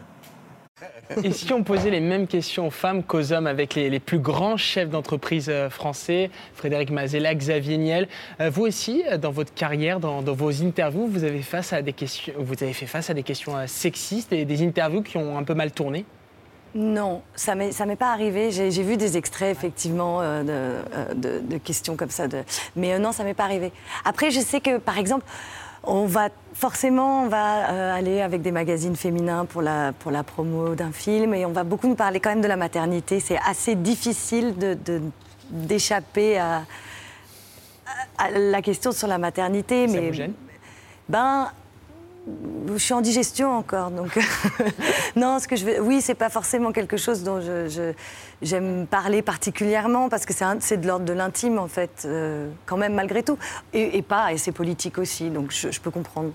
[1.24, 4.20] Et si on posait les mêmes questions aux femmes qu'aux hommes avec les, les plus
[4.20, 8.08] grands chefs d'entreprise euh, français, Frédéric Mazella, Xavier Niel,
[8.40, 11.82] euh, vous aussi, euh, dans votre carrière, dans, dans vos interviews, vous avez, face à
[11.82, 15.38] des questions, vous avez fait face à des questions sexistes et des interviews qui ont
[15.38, 16.06] un peu mal tourné?
[16.74, 18.50] Non, ça m'est pas arrivé.
[18.52, 22.44] J'ai vu des extraits effectivement euh, de, euh, de- de questions comme ça, de...
[22.78, 23.74] mais euh, non, ça m'est pas arrivé.
[24.06, 25.26] Après, je sais que par exemple,
[25.84, 30.24] on va forcément on va euh, aller avec des magazines féminins pour la pour la
[30.24, 33.20] promo d'un film et on va beaucoup nous parler quand même de la maternité.
[33.20, 34.78] C'est assez difficile de-
[35.50, 36.64] d'échapper à,
[38.18, 40.34] à la question sur la maternité, Ça mais vous gêne?
[41.10, 41.52] ben
[42.68, 44.18] je suis en digestion encore, donc
[45.16, 47.94] non, ce que je veux, oui, c'est pas forcément quelque chose dont je,
[48.42, 52.94] j'aime parler particulièrement parce que c'est, de l'ordre de l'intime en fait, euh, quand même
[52.94, 53.38] malgré tout,
[53.74, 56.32] et, pas, et c'est politique aussi, donc je peux comprendre.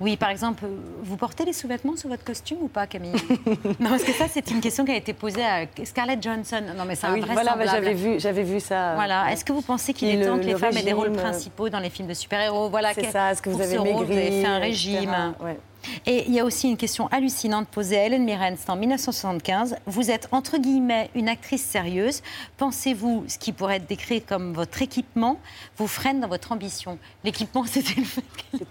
[0.00, 0.64] Oui, par exemple,
[1.02, 3.12] vous portez les sous-vêtements sur votre costume ou pas, Camille
[3.80, 6.62] Non, parce que ça, c'est une question qui a été posée à Scarlett Johnson.
[6.76, 8.94] Non, mais c'est Ah oui, voilà, bah, j'avais vu, j'avais vu ça.
[8.96, 9.30] Voilà.
[9.32, 11.08] Est-ce que vous pensez qu'il est temps le- que les le femmes aient des rôles
[11.16, 12.68] euh, principaux dans les films de super-héros?
[12.70, 12.92] Voilà.
[12.92, 15.58] C'est ça, est-ce que vous avez ce rôle, vous avez maigri, fait un régime Ouais.
[16.06, 19.76] Et il y a aussi une question hallucinante posée à Hélène Mirren, c'était en 1975.
[19.86, 22.22] Vous êtes entre guillemets une actrice sérieuse.
[22.56, 25.38] Pensez-vous ce qui pourrait être décrit comme votre équipement
[25.76, 26.98] vous freine dans votre ambition?
[27.22, 28.06] L'équipement, c'était le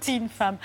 [0.01, 0.57] fait une femme.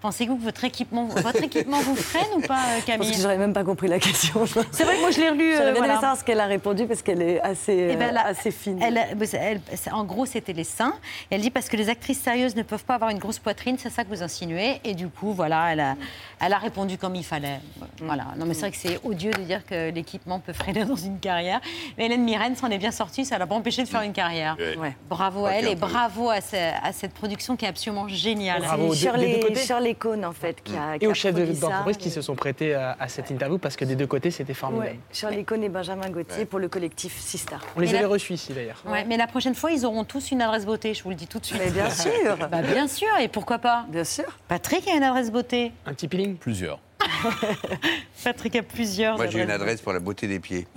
[0.00, 3.36] Pensez-vous que votre équipement, votre équipement vous freine ou pas, euh, Parce Camille que j'aurais
[3.36, 4.46] même pas compris la question.
[4.72, 5.52] C'est vrai que moi je l'ai relu.
[5.52, 5.94] J'aurais euh, bien aimé voilà.
[5.94, 8.80] savoir ce qu'elle a répondu parce qu'elle est assez, Eh ben, euh, là, assez fine.
[8.82, 9.60] Elle, bah, elle-
[9.92, 10.94] en gros, c'était les seins.
[11.30, 13.76] Et elle dit parce que les actrices sérieuses ne peuvent pas avoir une grosse poitrine,
[13.78, 14.80] c'est ça que vous insinuez.
[14.84, 15.96] Et du coup, voilà, elle a,
[16.40, 17.60] elle a répondu comme il fallait.
[18.00, 18.24] Voilà.
[18.38, 21.18] Non, mais c'est vrai que c'est odieux de dire que l'équipement peut freiner dans une
[21.18, 21.60] carrière.
[21.98, 24.56] Mais Hélène Mirren s'en est bien sortie, ça l'a pas empêché de faire une carrière.
[24.78, 24.96] Ouais.
[25.10, 28.62] Bravo à elle et bravo à, ce- à cette production qui est absolument géniale.
[28.64, 31.96] C'est Shirley, Shirley Cohn en fait qui a, qui Et a aux chefs de- d'entreprise
[31.96, 34.98] qui se sont prêtés à, à cette interview parce que des deux côtés, c'était formidable.
[35.22, 37.60] Ouais, Cohn et Benjamin Gauthier pour le collectif Sistar.
[37.76, 38.82] On les Et avait la- reçus ici d'ailleurs.
[38.86, 41.26] Ouais, mais la prochaine fois, ils auront tous une adresse beauté, je vous le dis
[41.26, 41.60] tout de suite.
[41.64, 42.36] Mais bien sûr.
[42.50, 43.84] Bah, bien sûr, et pourquoi pas?
[43.88, 44.24] Bien sûr.
[44.48, 45.72] Patrick a une adresse beauté.
[45.86, 46.36] Un petit peeling?
[46.36, 46.78] Plusieurs.
[48.24, 50.66] Patrick a plusieurs Moi, j'ai une adresse pour la beauté des pieds.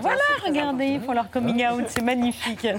[0.00, 2.66] Voilà, regardez, ils font leur coming out, c'est magnifique.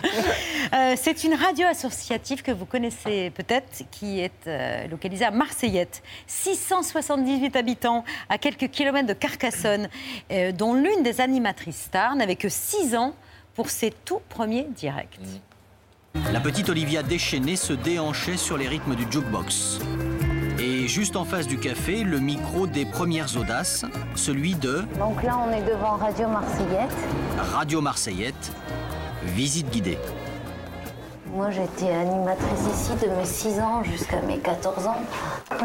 [0.74, 6.04] Euh, c'est une radio associative que vous connaissez peut-être, qui est euh, localisée à Marseillette.
[6.28, 9.88] 678 habitants, à quelques kilomètres de Carcassonne,
[10.30, 13.16] euh, dont l'une des animatrices stars n'avait que 6 ans
[13.56, 15.20] pour ses tout premiers directs.
[16.34, 19.80] La petite Olivia déchaînée se déhanchait sur les rythmes du jukebox.
[20.88, 23.84] Et juste en face du café, le micro des premières audaces,
[24.16, 26.96] celui de Donc là, on est devant Radio Marseillette.
[27.38, 28.54] Radio Marseillette,
[29.24, 29.98] visite guidée.
[31.34, 34.96] Moi, j'étais animatrice ici de mes 6 ans jusqu'à mes 14 ans.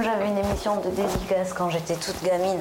[0.02, 2.58] J'avais une émission de dédicace quand j'étais toute gamine.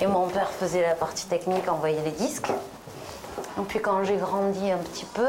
[0.00, 2.52] Et mon père faisait la partie technique, envoyait les disques.
[3.58, 5.26] Et puis quand j'ai grandi un petit peu,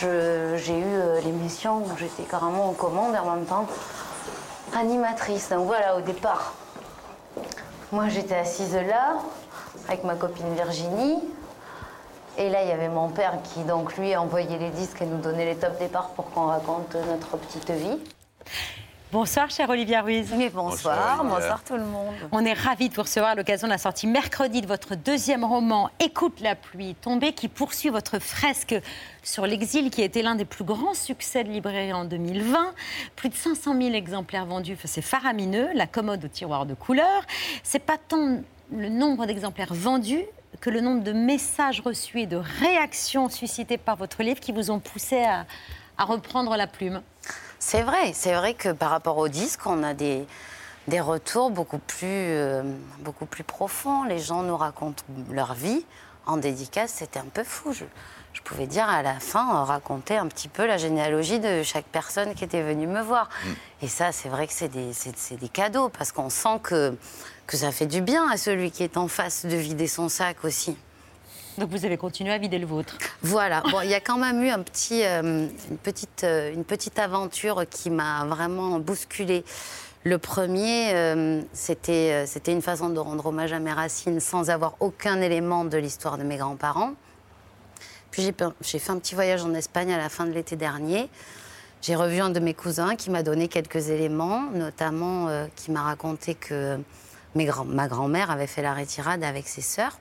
[0.00, 3.66] j'ai eu euh, l'émission où j'étais carrément en commande et en même temps
[4.76, 5.50] animatrice.
[5.50, 6.54] Donc voilà, au départ,
[7.92, 9.16] moi j'étais assise là
[9.88, 11.22] avec ma copine Virginie.
[12.40, 15.18] Et là, il y avait mon père qui, donc, lui, envoyait les disques et nous
[15.18, 17.98] donnait les top départs pour qu'on raconte notre petite vie.
[19.10, 20.34] Bonsoir, chère Olivia Ruiz.
[20.36, 22.14] Mais bonsoir, bonsoir, tout le monde.
[22.30, 25.44] On est ravis de vous recevoir à l'occasion de la sortie mercredi de votre deuxième
[25.44, 28.74] roman Écoute la pluie tombée qui poursuit votre fresque
[29.22, 32.74] sur l'exil qui a été l'un des plus grands succès de librairie en 2020.
[33.16, 35.70] Plus de 500 000 exemplaires vendus, c'est faramineux.
[35.72, 37.22] La commode au tiroir de couleur.
[37.62, 40.24] C'est pas tant le nombre d'exemplaires vendus
[40.60, 44.70] que le nombre de messages reçus et de réactions suscitées par votre livre qui vous
[44.70, 45.46] ont poussé à,
[45.96, 47.00] à reprendre la plume.
[47.58, 50.26] C'est vrai, c'est vrai que par rapport au disque, on a des,
[50.86, 52.62] des retours beaucoup plus, euh,
[53.00, 54.04] beaucoup plus profonds.
[54.04, 55.84] Les gens nous racontent leur vie.
[56.26, 57.72] En dédicace, c'était un peu fou.
[57.72, 57.84] Je,
[58.32, 61.86] je pouvais dire à la fin, euh, raconter un petit peu la généalogie de chaque
[61.86, 63.28] personne qui était venue me voir.
[63.82, 64.92] Et ça, c'est vrai que c'est des,
[65.36, 66.96] des cadeaux parce qu'on sent que,
[67.46, 70.44] que ça fait du bien à celui qui est en face de vider son sac
[70.44, 70.76] aussi.
[71.58, 72.96] Donc vous avez continué à vider le vôtre.
[73.22, 73.62] Voilà.
[73.70, 76.98] Bon, il y a quand même eu un petit, euh, une, petite, euh, une petite
[76.98, 79.44] aventure qui m'a vraiment bousculée.
[80.04, 84.50] Le premier, euh, c'était euh, c'était une façon de rendre hommage à mes racines sans
[84.50, 86.92] avoir aucun élément de l'histoire de mes grands-parents.
[88.12, 91.08] Puis j'ai fait un petit voyage en Espagne à la fin de l'été dernier.
[91.82, 96.34] J'ai revu un de mes cousins qui m'a donné quelques éléments, notamment qui m'a raconté
[96.34, 96.78] que
[97.34, 99.98] mes ma grand-mère avait fait la retirade avec ses sœurs.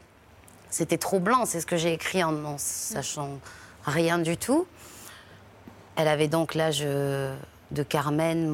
[0.70, 3.40] C'était troublant, c'est ce que j'ai écrit en n'en sachant
[3.86, 4.68] rien du tout.
[5.96, 7.36] Elle avait donc l'âge euh,
[7.72, 8.48] de Carmen,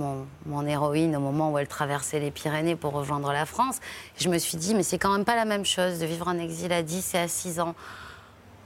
[0.46, 3.78] mon, héroïne, au moment où elle traversait les Pyrénées pour rejoindre la France.
[4.18, 6.28] Et je me suis dit, mais c'est quand même pas la même chose de vivre
[6.28, 7.76] en exil à 10 et à 6 ans.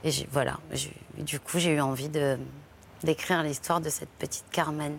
[0.04, 0.58] Et voilà,
[1.16, 2.08] du coup, j'ai eu envie
[3.02, 4.96] d'écrire l'histoire de cette petite Carmen.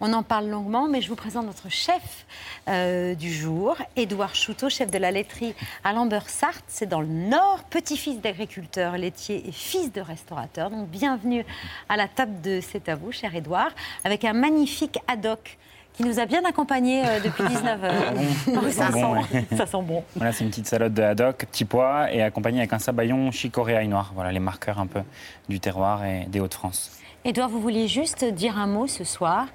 [0.00, 2.26] On en parle longuement, mais je vous présente notre chef
[2.68, 5.54] euh, du jour, Édouard Chouteau, chef de la laiterie
[5.84, 6.64] à Lambert-Sarthe.
[6.68, 10.70] C'est dans le Nord, petit-fils d'agriculteur laitier et fils de restaurateur.
[10.70, 11.44] Donc bienvenue
[11.88, 13.70] à la table de C'est à vous, cher Édouard,
[14.04, 15.58] avec un magnifique haddock
[15.94, 18.12] qui nous a bien accompagnés euh, depuis 19 heures.
[18.46, 18.62] bon.
[18.70, 20.04] ça, Ça sent bon, sent, ça sent bon.
[20.16, 23.86] Voilà, c'est une petite salade de haddock, petits pois et accompagnée avec un sabayon chicorée
[23.86, 24.12] noir.
[24.14, 25.00] Voilà les marqueurs un peu
[25.48, 27.01] du terroir et des Hauts-de-France.
[27.24, 29.46] Édouard, vous vouliez juste dire un mot ce soir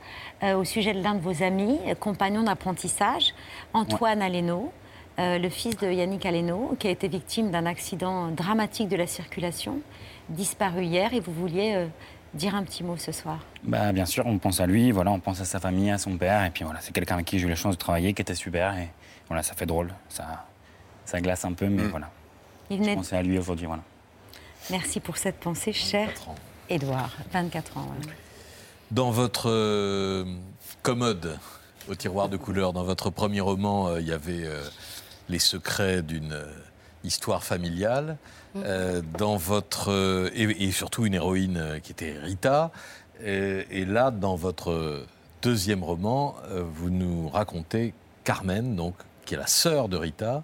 [0.42, 3.34] euh, au sujet de l'un de vos amis, euh, compagnon d'apprentissage,
[3.74, 4.72] Antoine Aleno,
[5.20, 9.06] euh, le fils de Yannick Aleno, qui a été victime d'un accident dramatique de la
[9.06, 9.82] circulation,
[10.30, 11.88] disparu hier, et vous vouliez euh,
[12.34, 13.40] dire un petit mot ce soir.
[13.64, 16.16] Bah, bien sûr, on pense à lui, voilà, on pense à sa famille, à son
[16.18, 18.22] père, et puis voilà, c'est quelqu'un avec qui j'ai eu la chance de travailler, qui
[18.22, 18.88] était super, et
[19.28, 20.46] voilà, ça fait drôle, ça,
[21.04, 22.10] ça glace un peu, mais voilà.
[22.70, 23.84] Il Je pensais à lui aujourd'hui, voilà.
[24.70, 26.08] Merci pour cette pensée, cher
[26.70, 27.88] Édouard, 24 ans.
[28.00, 28.14] ouais.
[28.92, 30.26] Dans votre euh,
[30.82, 31.38] commode
[31.90, 34.62] au tiroir de couleurs, dans votre premier roman, euh, il y avait euh,
[35.30, 36.38] les secrets d'une
[37.04, 38.18] histoire familiale.
[38.56, 39.92] Euh, dans votre
[40.34, 42.72] et, et surtout une héroïne qui était Rita.
[43.24, 45.06] Et, et là, dans votre
[45.44, 46.36] deuxième roman,
[46.74, 47.94] vous nous racontez
[48.24, 48.96] Carmen, donc
[49.26, 50.44] qui est la sœur de Rita,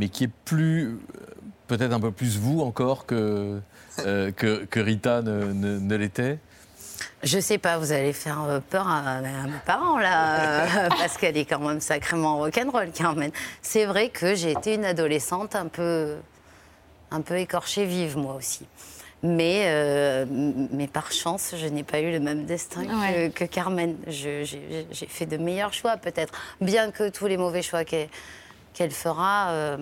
[0.00, 0.98] mais qui est plus
[1.68, 3.60] peut-être un peu plus vous encore que
[4.00, 6.38] euh, que, que Rita ne, ne- ne l'était.
[7.22, 11.16] Je sais pas, vous allez faire euh, peur à, à mes parents là, euh, parce
[11.16, 13.30] qu'elle est quand même sacrément rock'n'roll, Carmen.
[13.62, 16.16] C'est vrai que j'ai été une adolescente un peu,
[17.10, 18.66] un peu écorchée vive moi aussi.
[19.22, 23.30] Mais, euh, mais par chance, je n'ai pas eu le même destin que, Ouais.
[23.30, 23.96] que Carmen.
[24.06, 24.44] J'ai
[25.08, 29.78] fait de meilleurs choix peut-être, bien que tous les mauvais choix qu'elle fera euh,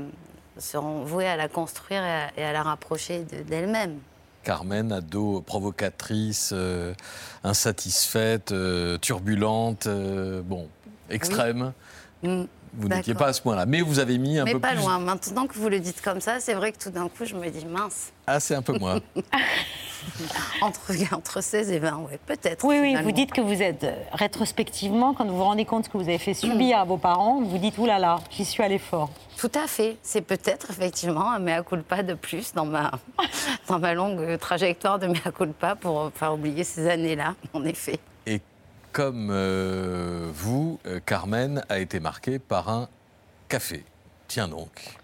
[0.59, 3.99] seront voués à la construire et à, et à la rapprocher de- d'elle-même.
[4.45, 6.95] Carmen, ado provocatrice, euh,
[7.45, 10.69] insatisfaite, euh, turbulente, euh, bon,
[11.11, 11.73] extrême.
[12.23, 12.45] Mm,
[12.75, 14.79] Vous n'étiez pas à ce point-là, mais vous avez mis un Mais peu pas plus.
[14.81, 14.99] loin.
[14.99, 17.49] Maintenant que vous le dites comme ça, c'est vrai que tout d'un coup, je me
[17.51, 18.13] dis mince.
[18.27, 19.01] Ah, c'est un peu moins.
[20.61, 22.65] Entre, entre 16 et 20, ouais, peut-être.
[22.65, 25.91] Oui, oui, vous dites que vous êtes euh, rétrospectivement, quand vous vous rendez compte ce
[25.91, 28.63] que vous avez fait subir à vos parents, vous dites oulala, là là, j'y suis
[28.63, 29.11] allé fort.
[29.37, 29.97] Tout à fait.
[30.03, 32.91] C'est peut-être effectivement un mea culpa de plus dans ma,
[33.69, 37.99] dans ma longue trajectoire de mea culpa pour faire oublier ces années-là, en effet.
[38.27, 38.41] Et
[38.93, 42.89] comme euh, vous, euh, Carmen a été marquée par un
[43.49, 43.85] café.
[44.29, 44.97] Tiens donc.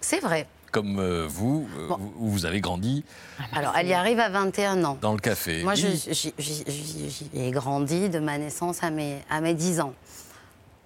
[0.00, 0.46] C'est vrai.
[0.70, 3.04] Comme euh, vous, euh, vous, vous avez grandi
[3.52, 4.98] Alors, elle y arrive à 21 ans.
[5.00, 5.62] dans le café.
[5.62, 9.94] Moi, j'y ai grandi de ma naissance à mes, à mes 10 ans.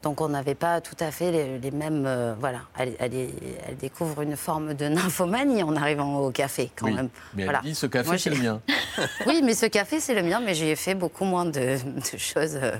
[0.06, 2.04] Donc, on n'avait pas tout à fait les, les mêmes.
[2.06, 3.34] euh, voilà, elle, elle est-
[3.66, 7.08] elle découvre une forme de nymphomanie en arrivant au café, quand Oui, même.
[7.34, 7.60] Mais elle Voilà.
[7.64, 8.60] dit ce café, c'est le mien.
[9.26, 12.56] Oui, mais ce café, c'est le mien, mais j'ai fait beaucoup moins de, de choses.
[12.62, 12.76] euh,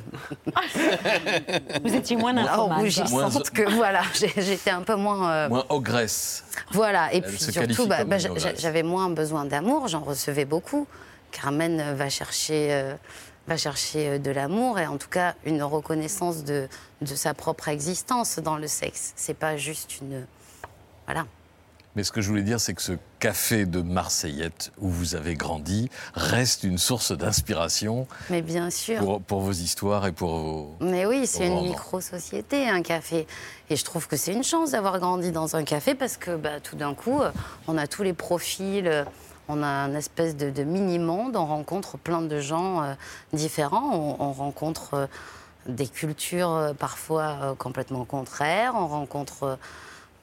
[1.84, 3.42] Vous étiez moins nymphomane, quoi.
[3.52, 4.02] que voilà,
[4.36, 5.28] j'étais un peu moins.
[5.28, 6.44] euh, Moins ogresse.
[6.70, 8.18] Voilà, et Elle puis surtout, bah, bah,
[8.56, 10.86] j'avais moins besoin d'amour, j'en recevais beaucoup.
[11.32, 12.94] Carmen va chercher, euh,
[13.46, 16.68] va chercher euh, de l'amour et en tout cas une reconnaissance de,
[17.00, 19.12] de sa propre existence dans le sexe.
[19.16, 20.26] C'est pas juste une.
[21.06, 21.26] Voilà.
[21.96, 25.34] Mais ce que je voulais dire, c'est que ce café de Marseillette où vous avez
[25.34, 28.98] grandi reste une source d'inspiration Mais bien sûr.
[28.98, 30.76] pour, pour vos histoires et pour vos.
[30.80, 33.26] Mais oui, c'est une micro-société, un café.
[33.70, 36.60] Et je trouve que c'est une chance d'avoir grandi dans un café parce que bah,
[36.60, 37.30] tout d'un coup, euh,
[37.66, 39.04] on a tous les profils, euh,
[39.48, 42.94] on a un espèce de, de mini-monde, on rencontre plein de gens euh,
[43.32, 45.06] différents, on, on rencontre euh,
[45.66, 49.58] des cultures euh, parfois complètement contraires, on rencontre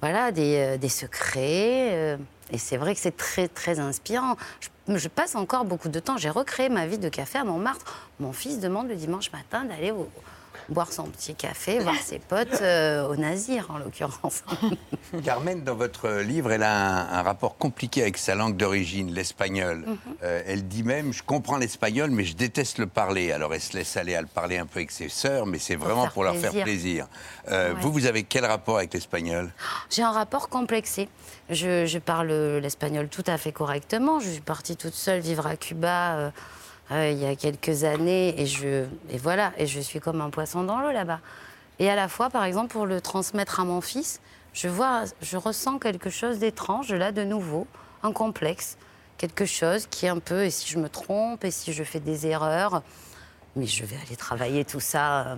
[0.01, 2.17] voilà, des, secrets.
[2.51, 4.35] et c'est vrai que c'est très, très inspirant.
[4.89, 6.17] Je passe encore beaucoup de temps.
[6.17, 8.09] J'ai recréé ma vie de café à Montmartre.
[8.19, 10.09] Mon fils demande le dimanche matin d'aller au,
[10.73, 14.43] boire son petit café, voir ses potes euh, au Nazir, en l'occurrence.
[15.23, 19.79] Carmen, dans votre livre, elle a un, un rapport compliqué avec sa langue d'origine, l'espagnol.
[19.85, 19.97] Mhm.
[20.23, 23.31] Euh, elle dit même, je comprends l'espagnol, mais je déteste le parler.
[23.31, 25.75] Alors elle se laisse aller à le parler un peu avec ses sœurs, mais c'est
[25.75, 26.63] vraiment faire pour leur faire plaisir.
[26.63, 27.07] plaisir.
[27.49, 27.79] Euh, Ouais.
[27.81, 29.53] Vous, vous avez quel rapport avec l'espagnol?
[29.89, 31.07] J'ai un rapport complexé.
[31.49, 34.19] Je, je parle l'espagnol tout à fait correctement.
[34.19, 36.31] Je suis partie toute seule vivre à Cuba
[36.93, 40.29] euh, il y a quelques années et, je, et voilà, et je suis comme un
[40.29, 41.19] poisson dans l'eau là-bas.
[41.79, 44.21] Et à la fois, par exemple, pour le transmettre à mon fils,
[44.53, 47.65] je, vois, je ressens quelque chose d'étrange, là, de nouveau,
[48.03, 48.77] un complexe,
[49.17, 51.99] quelque chose qui est un peu, et si je me trompe, et si je fais
[51.99, 52.83] des erreurs,
[53.55, 55.35] mais je vais aller travailler tout ça euh,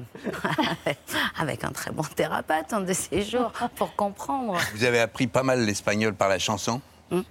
[1.37, 4.57] avec un très bon thérapeute un de ces jours pour comprendre.
[4.73, 6.81] Vous avez appris pas mal l'espagnol par la chanson.
[7.11, 7.21] Hmm.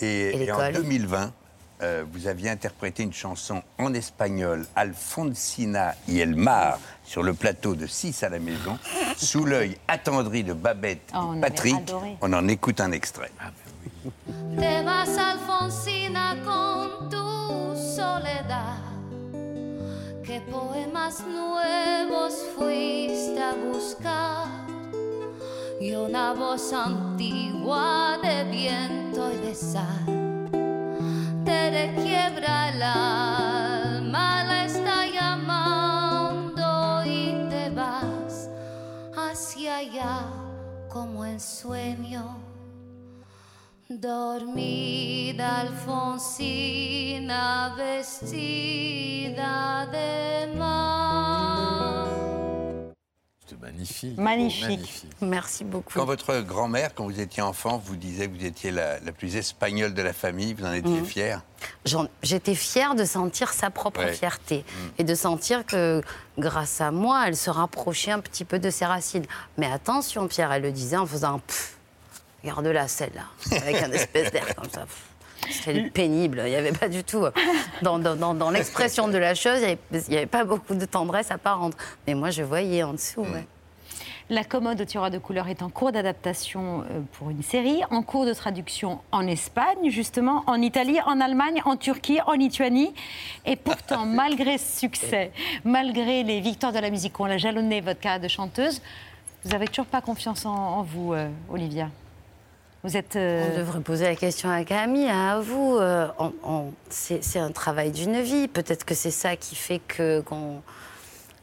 [0.00, 0.82] Et, Et et en l'école.
[0.82, 1.32] 2020,
[1.82, 7.74] euh, vous aviez interprété une chanson en espagnol, Alfonsina y el mar, sur le plateau
[7.74, 8.78] de 6 à la maison,
[9.16, 11.76] sous l'œil attendri de Babette Oh, et Patrick.
[12.20, 13.30] On en écoute un extrait.
[14.56, 18.78] Te vas, Alfonsina, con tu soledad.
[20.24, 24.46] ¿Qué poemas nuevos fuiste a buscar?
[25.80, 30.27] Y una voz antigua de viento y de sal
[31.70, 36.66] te requiebra el alma, la está llamando
[37.04, 38.48] y te vas
[39.14, 40.20] hacia allá
[40.88, 42.38] como en sueño.
[43.88, 46.64] Dormida Alfonsina
[47.76, 49.50] vestida
[49.86, 50.87] de mar.
[53.78, 54.18] Magnifique.
[54.18, 55.06] Magnifique.
[55.20, 55.92] Merci beaucoup.
[55.94, 59.36] Quand votre grand-mère, quand vous étiez enfant, vous disait que vous étiez la, la plus
[59.36, 61.04] espagnole de la famille, vous en étiez Mhm.
[61.06, 61.42] fière?
[62.22, 64.12] J'étais fière de sentir sa propre Ouais.
[64.12, 64.64] fierté
[64.98, 66.02] et de sentir que
[66.38, 69.24] grâce à moi, elle se rapprochait un petit peu de ses racines.
[69.56, 71.76] Mais attention, Pierre, elle le disait en faisant un pfff.
[72.42, 73.24] Regarde-la, celle-là,
[73.56, 74.86] avec un espèce d'air comme ça.
[75.50, 76.42] C'était pénible.
[76.46, 77.24] Il n'y avait pas du tout.
[77.24, 77.30] euh,
[77.82, 81.30] Dans, dans- dans- dans l'expression de la chose, il n'y avait, pas beaucoup de tendresse
[81.30, 81.74] apparente.
[82.06, 83.22] Mais moi, je voyais en dessous.
[83.22, 83.46] ouais.
[84.30, 88.02] La commode au tiroir de couleur est en cours d'adaptation euh, pour une série, en
[88.02, 92.92] cours de traduction en Espagne, justement, en Italie, en Allemagne, en Turquie, en Lituanie.
[93.46, 95.32] Et pourtant, malgré ce succès,
[95.64, 98.82] malgré les victoires de la musique, on l'a jalonné votre carrière de chanteuse,
[99.44, 101.88] vous n'avez toujours pas confiance en, en vous, euh, Olivia?
[102.84, 103.16] Vous êtes.
[103.16, 105.76] euh, On devrait poser la question à Camille, à vous.
[105.80, 106.06] Euh,
[106.90, 108.46] c'est un travail d'une vie.
[108.46, 110.62] Peut-être que c'est ça qui fait que qu'on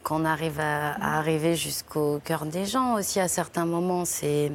[0.06, 4.06] qu'on arrive à, arriver jusqu'au cœur des gens aussi à certains moments.
[4.06, 4.52] C'est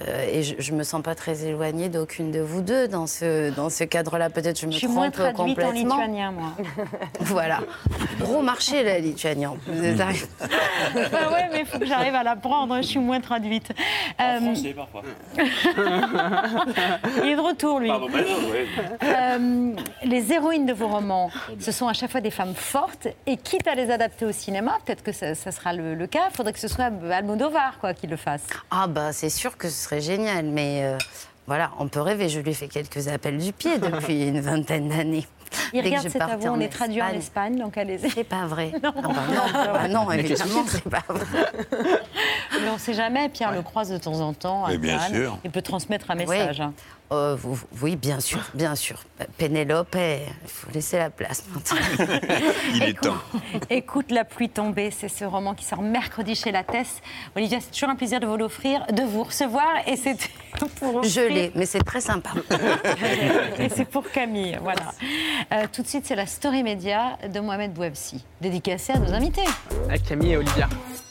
[0.00, 3.50] euh, et je, je me sens pas très éloignée d'aucune de vous deux dans ce
[3.54, 4.30] dans ce cadre-là.
[4.30, 6.52] Peut-être je me Je suis moins trompe traduite en lituanien, moi.
[7.20, 7.60] Voilà,
[8.20, 9.46] gros marché la lituanie.
[9.46, 9.72] en plus.
[9.72, 10.26] Vous êtes arrivé-
[10.94, 13.70] Bah ouais, mais il faut que j'arrive à l'apprendre, je suis moins traduite.
[14.20, 15.02] Euh, parfois.
[17.24, 17.88] il est de retour, lui.
[17.88, 18.66] Pardon, non, ouais.
[19.04, 19.72] Euh,
[20.04, 21.30] les héroïnes de vos romans,
[21.60, 24.78] ce sont à chaque fois des femmes fortes, et quitte à les adapter au cinéma,
[24.84, 27.94] peut-être que ça, ça sera le, le cas, il faudrait que ce soit Almodovar quoi,
[27.94, 28.42] qui le fasse.
[28.70, 30.98] Ah bah c'est sûr que ce serait génial, mais euh,
[31.46, 32.28] voilà, on peut rêver.
[32.28, 35.26] Je lui fais quelques appels du pied depuis une vingtaine d'années.
[35.74, 37.58] Il Dès que regarde je cet vous, on est traduit en Espagne.
[37.58, 38.10] Donc allez-y.
[38.10, 38.72] C'est pas vrai.
[38.82, 41.46] Non, Ah bah non, bah non, évidemment, c'est pas vrai.
[42.52, 44.64] Mais on ne sait jamais, Pierre le croise de temps en temps.
[44.64, 45.14] à Mais bien Cannes.
[45.14, 45.38] sûr.
[45.44, 46.60] Il peut transmettre un message.
[46.60, 46.66] Oui.
[47.12, 48.98] Euh, vous- oui, bien sûr, bien sûr.
[49.36, 52.06] Pénélope, il faut laisser la place maintenant.
[52.74, 53.16] Il est temps.
[53.68, 57.02] Écoute la pluie tomber, c'est ce roman qui sort mercredi chez La Tesse.
[57.36, 60.16] Olivia, c'est toujours un plaisir de vous l'offrir, de vous recevoir, et c'est
[60.80, 62.30] pour Je l'ai, mais c'est très sympa.
[63.58, 64.92] Et c'est pour Camille, voilà.
[65.52, 69.44] Euh, tout de suite, c'est la story média de Mohamed Bouabsi, dédicacée à nos invités.
[69.88, 70.68] Avec Camille et Olivia.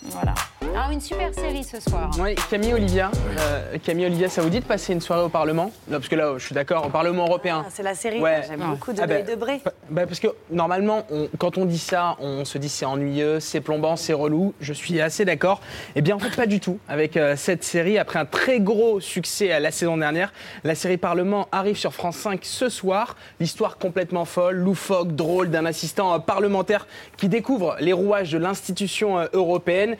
[0.09, 0.33] Voilà.
[0.73, 2.09] Alors, une super série ce soir.
[2.19, 3.11] Oui, Camille Olivia.
[3.39, 6.15] Euh, Camille Olivia, ça vous dit de passer une soirée au Parlement Là, Parce que
[6.15, 7.63] là, je suis d'accord, au Parlement européen.
[7.65, 8.41] Ah, c'est la série, Ouais.
[8.47, 9.59] j'aime beaucoup de Ah de Bré.
[9.89, 13.59] bah, parce que normalement, on- quand on dit ça, on se dit c'est ennuyeux, c'est
[13.59, 14.53] plombant, c'est relou.
[14.61, 15.59] Je suis assez d'accord.
[15.95, 16.79] Eh bien, en fait, pas du tout.
[16.87, 20.31] Avec euh, cette série, après un très gros succès euh, la saison dernière,
[20.63, 23.17] la série Parlement arrive sur France 5 ce soir.
[23.41, 29.17] L'histoire complètement folle, loufoque, drôle d'un assistant euh, parlementaire qui découvre les rouages de l'institution
[29.33, 29.97] européenne.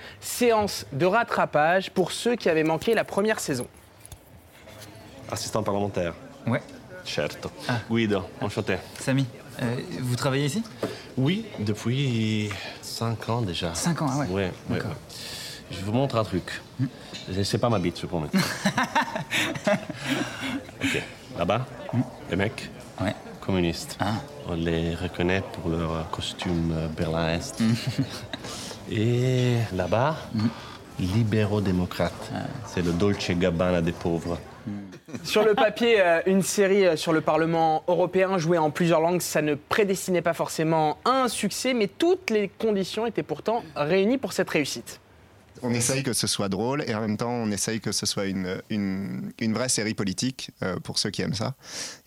[0.61, 3.65] Séance de rattrapage pour ceux qui avaient manqué la première saison.
[5.31, 6.13] Assistant parlementaire.
[6.45, 6.61] Ouais.
[7.03, 7.49] Certo.
[7.89, 8.75] Guido, enchanté.
[8.99, 9.25] Samy,
[9.59, 10.61] euh, vous travaillez ici?
[11.17, 12.51] Oui, depuis
[12.83, 13.73] 5 ans déjà.
[13.73, 14.27] 5 ans, ah ouais.
[14.27, 14.91] Ouais, ouais, D'accord.
[14.91, 14.97] ouais.
[15.71, 16.61] Je vous montre un truc.
[16.79, 16.85] Hmm.
[17.31, 18.27] Je sais pas ma bite, je promets.
[20.83, 21.01] ok.
[21.39, 22.01] Là-bas, Hmm.
[22.29, 22.69] les mecs
[23.01, 23.15] Ouais.
[23.43, 23.97] communistes.
[23.99, 24.13] Ah.
[24.47, 27.63] On les reconnaît pour leur costume euh, Berlin-Est.
[28.89, 30.15] Et là-bas,
[30.99, 32.31] libéraux démocrates.
[32.65, 34.39] C'est le Dolce Gabbana des pauvres.
[35.23, 39.21] Sur le papier, euh, une série euh, sur le Parlement européen jouée en plusieurs langues,
[39.21, 44.17] ça ne prédestinait pas forcément à un succès, mais toutes les conditions étaient pourtant réunies
[44.17, 45.01] pour cette réussite.
[45.63, 48.25] On essaye que ce soit drôle et en même temps on essaye que ce soit
[48.25, 51.55] une, une, une vraie série politique euh, pour ceux qui aiment ça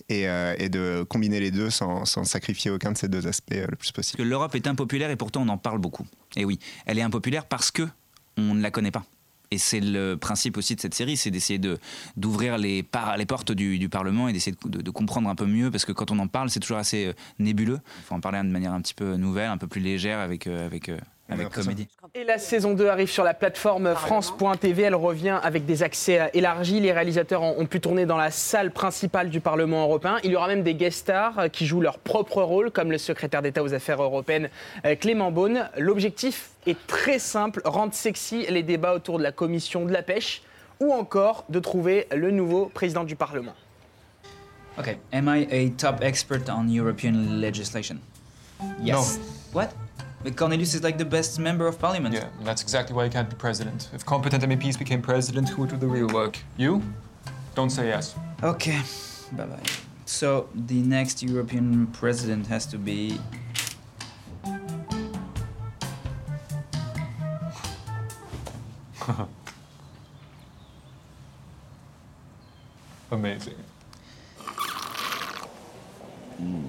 [0.09, 3.53] et, euh, et de combiner les deux sans, sans sacrifier aucun de ces deux aspects
[3.53, 4.23] euh, le plus possible.
[4.23, 6.07] L'Europe est impopulaire et pourtant on en parle beaucoup.
[6.37, 7.89] Et oui, elle est impopulaire parce que
[8.37, 9.05] on ne la connaît pas.
[9.51, 11.79] Et c'est le principe aussi de cette série, c'est d'essayer de,
[12.17, 15.37] d'ouvrir les, par- les portes du, du Parlement et d'essayer de, de- de comprendre un
[15.37, 17.79] peu mieux, parce que quand on en parle, c'est toujours assez nébuleux.
[17.99, 20.49] Il faut en parler de manière un petit peu nouvelle, un peu plus légère, avec,
[20.49, 20.91] avec,
[21.29, 21.87] avec comédie.
[22.17, 24.85] Et la saison 2 arrive sur la plateforme France.tv.
[24.85, 26.79] Elle revient avec des accès euh, élargis.
[26.79, 30.19] Les réalisateurs ont, pu tourner dans la salle principale du Parlement européen.
[30.23, 32.99] Il y aura même des guest stars euh, qui jouent leur propre rôle, comme le
[32.99, 34.49] secrétaire d'État aux Affaires européennes
[34.87, 35.69] euh, Clément Beaune.
[35.77, 40.43] L'objectif est très simple rendre sexy les débats autour de la commission de la pêche
[40.79, 43.55] ou encore de trouver le nouveau président du Parlement.
[44.79, 47.97] Okay, am I a top expert on European legislation?
[48.81, 49.19] Yes.
[49.53, 49.71] What?
[50.25, 52.15] But Cornelius is like the best member of parliament.
[52.15, 53.91] Yeah, that's exactly why he can't be president.
[53.93, 56.39] If competent MEPs became president, who would do the real work?
[56.57, 56.83] You?
[57.55, 58.17] Don't say yes.
[58.43, 58.81] Okay,
[59.33, 59.61] bye bye.
[60.07, 63.21] So the next European president has to be.
[73.11, 73.57] Amazing.
[76.39, 76.65] Hmm.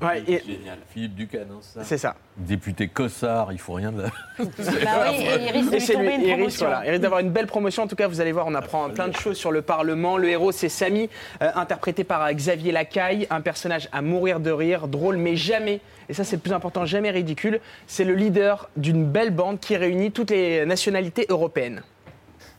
[0.00, 0.78] Ouais, et- Génial.
[0.90, 1.84] Philippe Ducanin, ça.
[1.84, 2.16] C'est ça.
[2.36, 4.02] Député Cossard, il faut rien de.
[4.02, 4.08] Bah
[4.38, 6.66] oui, et il risque Et c'est lui, une il risque, promotion.
[6.66, 7.82] voilà, il risque d'avoir une belle promotion.
[7.82, 10.16] En tout cas, vous allez voir, on apprend plein de choses sur le Parlement.
[10.16, 11.08] Le héros, c'est Samy,
[11.42, 15.80] euh, interprété par euh, Xavier Lacaille, un personnage à mourir de rire, drôle, mais jamais,
[16.08, 17.60] et ça c'est le plus important, jamais ridicule.
[17.86, 21.82] C'est le leader d'une belle bande qui réunit toutes les nationalités européennes.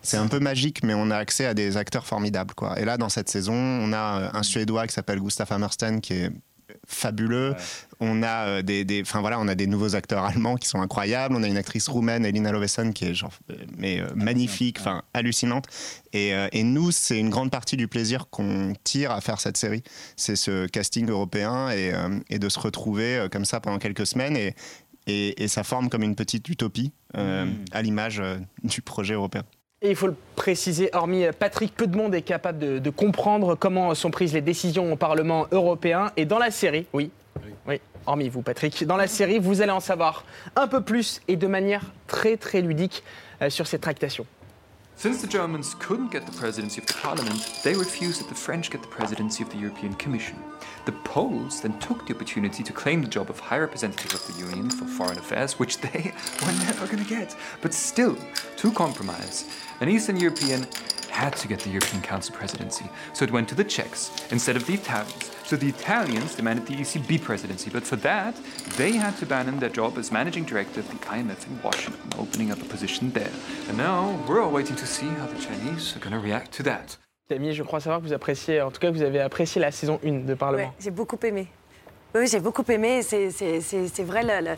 [0.05, 2.53] C'est un peu magique, mais on a accès à des acteurs formidables.
[2.55, 2.78] Quoi.
[2.78, 6.14] Et là, dans cette saison, on a euh, un Suédois qui s'appelle Gustaf Hammersten qui
[6.14, 6.30] est
[6.88, 7.55] fabuleux.
[7.99, 11.36] On a euh, des, des- voilà, on a des nouveaux acteurs allemands qui sont incroyables.
[11.36, 15.03] On a une actrice roumaine, Elina Lovesen, qui est genre, euh, mais euh, magnifique, enfin
[15.13, 15.65] hallucinante.
[16.11, 19.57] Et, euh, et nous, c'est une grande partie du plaisir qu'on tire à faire cette
[19.57, 19.84] série.
[20.17, 24.36] C'est ce casting européen et, euh, et de se retrouver comme ça pendant quelques semaines
[24.38, 24.55] et
[25.05, 29.43] et, et ça forme comme une petite utopie euh, à l'image euh, du projet européen.
[29.86, 33.55] Et il faut le préciser, hormis Patrick, peu de monde est capable de, de comprendre
[33.55, 36.13] comment sont prises les décisions au Parlement européen.
[36.15, 37.11] Et dans la série, oui,
[37.67, 40.23] oui, hormis vous, Patrick, dans la série, vous allez en savoir
[40.55, 43.03] un peu plus et de manière très très ludique
[43.41, 44.25] euh, sur ces tractations.
[44.95, 48.69] Since the Germans couldn't get the presidency of the parliament, they refused that the French
[48.69, 50.38] get the presidency of the European Commission.
[50.86, 54.39] The Poles then took the opportunity to claim the job of High Representative of the
[54.39, 56.13] Union for Foreign Affairs, which they
[56.45, 57.36] were never going to get.
[57.61, 58.15] But still,
[58.57, 59.45] to compromise,
[59.82, 60.65] an Eastern European
[61.09, 64.65] had to get the European Council presidency, so it went to the Czechs instead of
[64.65, 65.30] the Italians.
[65.45, 68.36] So the Italians demanded the ECB presidency, but for that,
[68.78, 72.49] they had to abandon their job as managing director of the IMF in Washington, opening
[72.51, 73.32] up a position there.
[73.69, 76.63] And now we're all waiting to see how the Chinese are going to react to
[76.63, 76.97] that.
[77.30, 79.99] Camille, je crois savoir que vous appréciez, en tout cas, vous avez apprécié la saison
[80.03, 80.67] 1 de Parlement.
[80.69, 81.47] Ouais, j'ai beaucoup aimé.
[82.15, 83.01] Oui, j'ai beaucoup aimé.
[83.03, 84.57] C'est- C'est c'est- c'est vrai, le- le-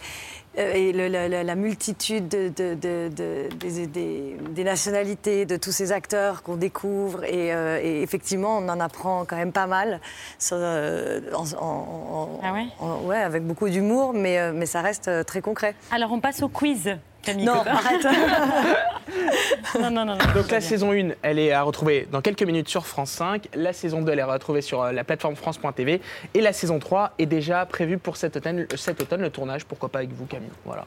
[0.57, 5.57] et le- le- le- la multitude de, de- de- de- des, des- des nationalités, de
[5.57, 7.23] tous ces acteurs qu'on découvre.
[7.25, 9.99] Et, euh, et effectivement, on en apprend quand même pas mal.
[10.39, 12.39] sur, euh, en- en-
[12.79, 15.75] en- en- ouais, avec beaucoup d'humour, mais, euh, mais ça reste euh, très concret.
[15.91, 17.45] Alors, on passe au quiz, Camille.
[17.45, 17.71] Non, Cotin.
[17.71, 18.05] arrête.
[19.81, 20.15] non, non, non.
[20.15, 20.61] non, Donc la bien.
[20.61, 23.49] saison 1, elle est à retrouver dans quelques minutes sur France 5.
[23.55, 26.01] La saison 2, elle est à retrouver sur euh, la plateforme France.tv.
[26.33, 29.65] Et la saison 3 est déjà prévue pour cet automne, cet automne le tournage.
[29.65, 30.49] Pourquoi pas avec vous, Camille?
[30.63, 30.85] Voilà.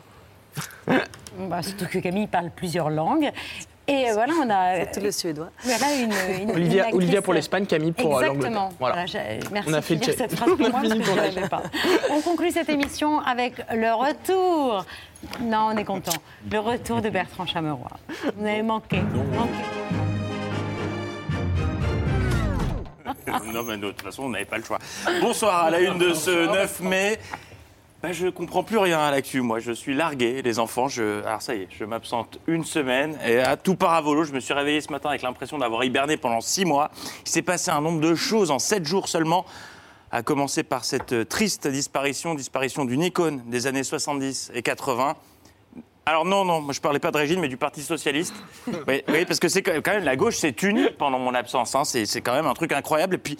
[1.39, 3.30] Bah, surtout que Camille parle plusieurs langues.
[3.91, 4.84] Et euh, voilà, on a.
[4.84, 5.51] Surtout le suédois.
[5.64, 6.12] Voilà une,
[6.43, 8.34] une- Olivia, une actrice- Olivia pour l'Espagne, Camille pour euh, l'Angleterre.
[8.34, 8.68] Exactement.
[8.78, 8.95] Voilà.
[8.95, 11.03] Voilà, j'ai- merci On a de fait le dire cette phrase pour moi, parce que
[11.05, 11.62] je l'avais pas.
[12.11, 14.84] On conclut cette émission avec le retour.
[15.41, 16.12] Non, on est content.
[16.51, 17.89] Le retour de Bertrand Chameroy.
[18.36, 19.01] Vous avez manqué.
[19.01, 19.53] manqué.
[23.53, 24.78] non, mais de toute façon, on n'avait pas le choix.
[25.20, 27.18] Bonsoir, à la une de ce 9 mai.
[28.01, 29.40] Bah, je comprends plus rien à l'actu.
[29.40, 30.86] Moi, je suis largué, les enfants.
[30.86, 31.24] Je...
[31.24, 34.22] Alors, ça y est, je m'absente une semaine et à tout part à volo.
[34.22, 36.92] Je me suis réveillé ce matin avec l'impression d'avoir hiberné pendant six mois.
[37.26, 39.44] Il s'est passé un nombre de choses en sept jours seulement.
[40.12, 45.16] À commencer par cette triste disparition, disparition d'une icône des années 70 et 80.
[46.09, 48.33] Alors non, non, moi je parlais pas de Régine, mais du Parti Socialiste.
[48.89, 51.75] oui, oui, parce que c'est quand même, la gauche s'est unie pendant mon absence.
[51.75, 51.85] hein.
[51.85, 53.17] C'est c'est quand même un truc incroyable.
[53.17, 53.37] Et puis,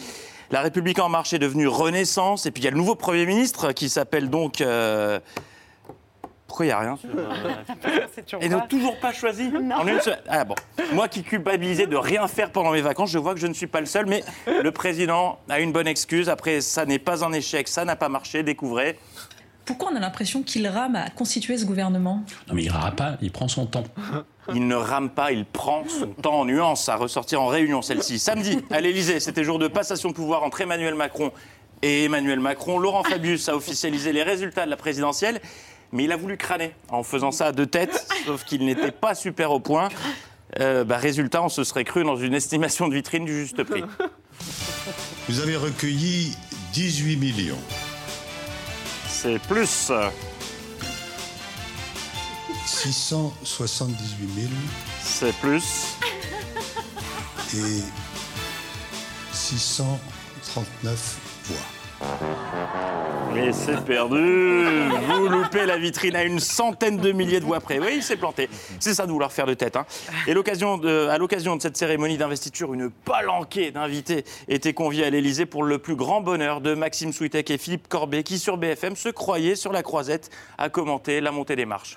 [0.51, 2.45] la République en marche est devenue Renaissance.
[2.45, 4.61] Et puis, il y a le nouveau Premier ministre qui s'appelle donc...
[4.61, 5.19] euh,
[6.47, 10.21] Pourquoi il n'y a rien sur, euh, Et donc toujours pas choisi En une semaine.
[10.29, 10.55] Ah bon.
[10.93, 13.67] Moi qui culpabilisais de rien faire pendant mes vacances, je vois que je ne suis
[13.67, 16.29] pas le seul, mais le président a une bonne excuse.
[16.29, 18.99] Après, ça n'est pas un échec, ça n'a pas marché, découvrez.
[19.69, 22.25] Pourquoi on a l'impression qu'il rame à constituer ce gouvernement?
[22.49, 23.85] Non, mais il rame pas, il prend son temps.
[24.55, 28.19] Il ne rame pas, il prend son temps en nuance à ressortir en réunion celle-ci.
[28.19, 31.33] Samedi, à l'Elysée, c'était jour de passation de pouvoir entre Emmanuel Macron
[31.83, 32.79] et Emmanuel Macron.
[32.79, 35.43] Laurent Fabius a officialisé les résultats de la présidentielle,
[35.93, 39.15] mais il a voulu crâner en faisant ça à deux têtes, sauf qu'il n'était pas
[39.15, 39.91] super au point.
[40.61, 43.85] Euh, bah, résultat, on se serait cru dans une estimation de vitrine du juste prix.
[45.29, 46.35] Vous avez recueilli
[46.73, 47.59] 18 millions.
[49.21, 49.91] C'est plus.
[52.65, 54.49] 678 000
[55.03, 55.97] C'est plus.
[57.55, 57.83] et
[59.33, 61.17] 639
[61.47, 61.57] voix.
[63.35, 67.79] Mais c'est perdu Vous loupez la vitrine à une centaine de milliers de voix près.
[67.79, 68.49] Oui, il s'est planté.
[68.81, 69.77] C'est ça de vouloir faire de tête.
[69.77, 69.87] hein.
[70.27, 75.63] Et à l'occasion de cette cérémonie d'investiture, une palanquée d'invités était conviée à l'Élysée pour
[75.63, 79.57] le plus grand bonheur de Maxime Souitek et Philippe Corbet, qui sur BFM se croyaient
[79.57, 81.97] sur la croisette à commenter la montée des marches.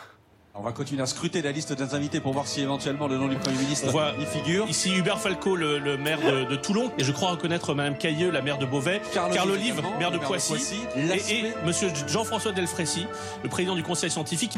[0.54, 3.30] On va continuer à scruter la liste des invités pour voir si éventuellement le nom
[3.30, 4.68] du Premier ministre On voit y figure.
[4.68, 8.32] Ici Hubert Falco, le, le maire de, de Toulon, et je crois reconnaître Madame Cailleux,
[8.32, 13.08] la maire de Beauvais, Carl Carl Olive maire de Poissy, et, et Monsieur Jean-François Delfrécy,
[13.44, 14.58] le président du conseil scientifique.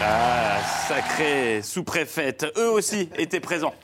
[0.00, 2.46] Ah, sacrée sous-préfète.
[2.56, 3.74] Eux aussi étaient présents.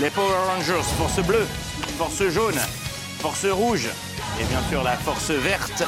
[0.00, 1.46] Les Power Rangers, force bleue,
[1.96, 2.58] force jaune,
[3.20, 3.88] force rouge
[4.40, 5.84] et bien sûr la force verte.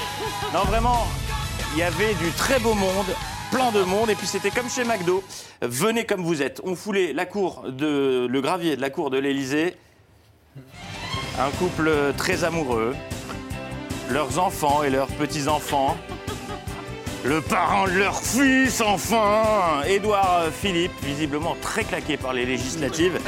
[0.52, 1.06] Non, vraiment,
[1.72, 3.06] il y avait du très beau monde,
[3.50, 5.22] plein de monde, et puis c'était comme chez McDo.
[5.62, 6.60] Venez comme vous êtes.
[6.64, 9.76] On foulait la cour de le gravier de la cour de l'Élysée.
[11.38, 12.96] Un couple très amoureux,
[14.10, 15.96] leurs enfants et leurs petits-enfants.
[17.28, 23.20] Le parent de leur fils, enfin Édouard Philippe, visiblement très claqué par les législatives.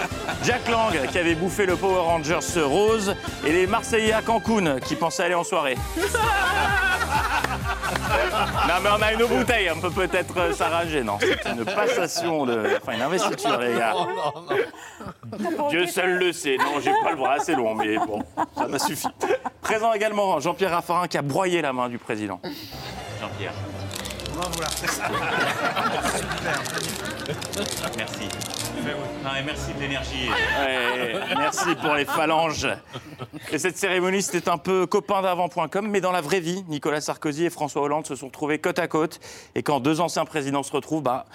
[0.42, 3.14] Jack Lang, qui avait bouffé le Power Rangers rose.
[3.44, 5.76] Et les Marseillais à Cancun, qui pensaient aller en soirée.
[8.66, 11.02] Non, mais on a une bouteille, on peut peut-être euh, s'arranger.
[11.02, 12.76] Non, c'est une passation de.
[12.80, 13.94] Enfin, une investiture, les gars.
[15.68, 16.56] Dieu seul le sait.
[16.56, 18.22] Non, j'ai pas le bras assez long, mais bon,
[18.56, 19.08] ça m'a suffi.
[19.60, 22.40] Présent également Jean-Pierre Raffarin qui a broyé la main du président.
[23.20, 23.52] Jean-Pierre.
[27.96, 28.28] Merci.
[29.22, 30.30] Non, et merci de l'énergie.
[31.36, 32.66] merci pour les phalanges.
[33.52, 37.44] Et cette cérémonie, c'était un peu copain d'avant.com, mais dans la vraie vie, Nicolas Sarkozy
[37.44, 39.20] et François Hollande se sont trouvés côte à côte.
[39.54, 41.26] Et quand deux anciens présidents se retrouvent, bah,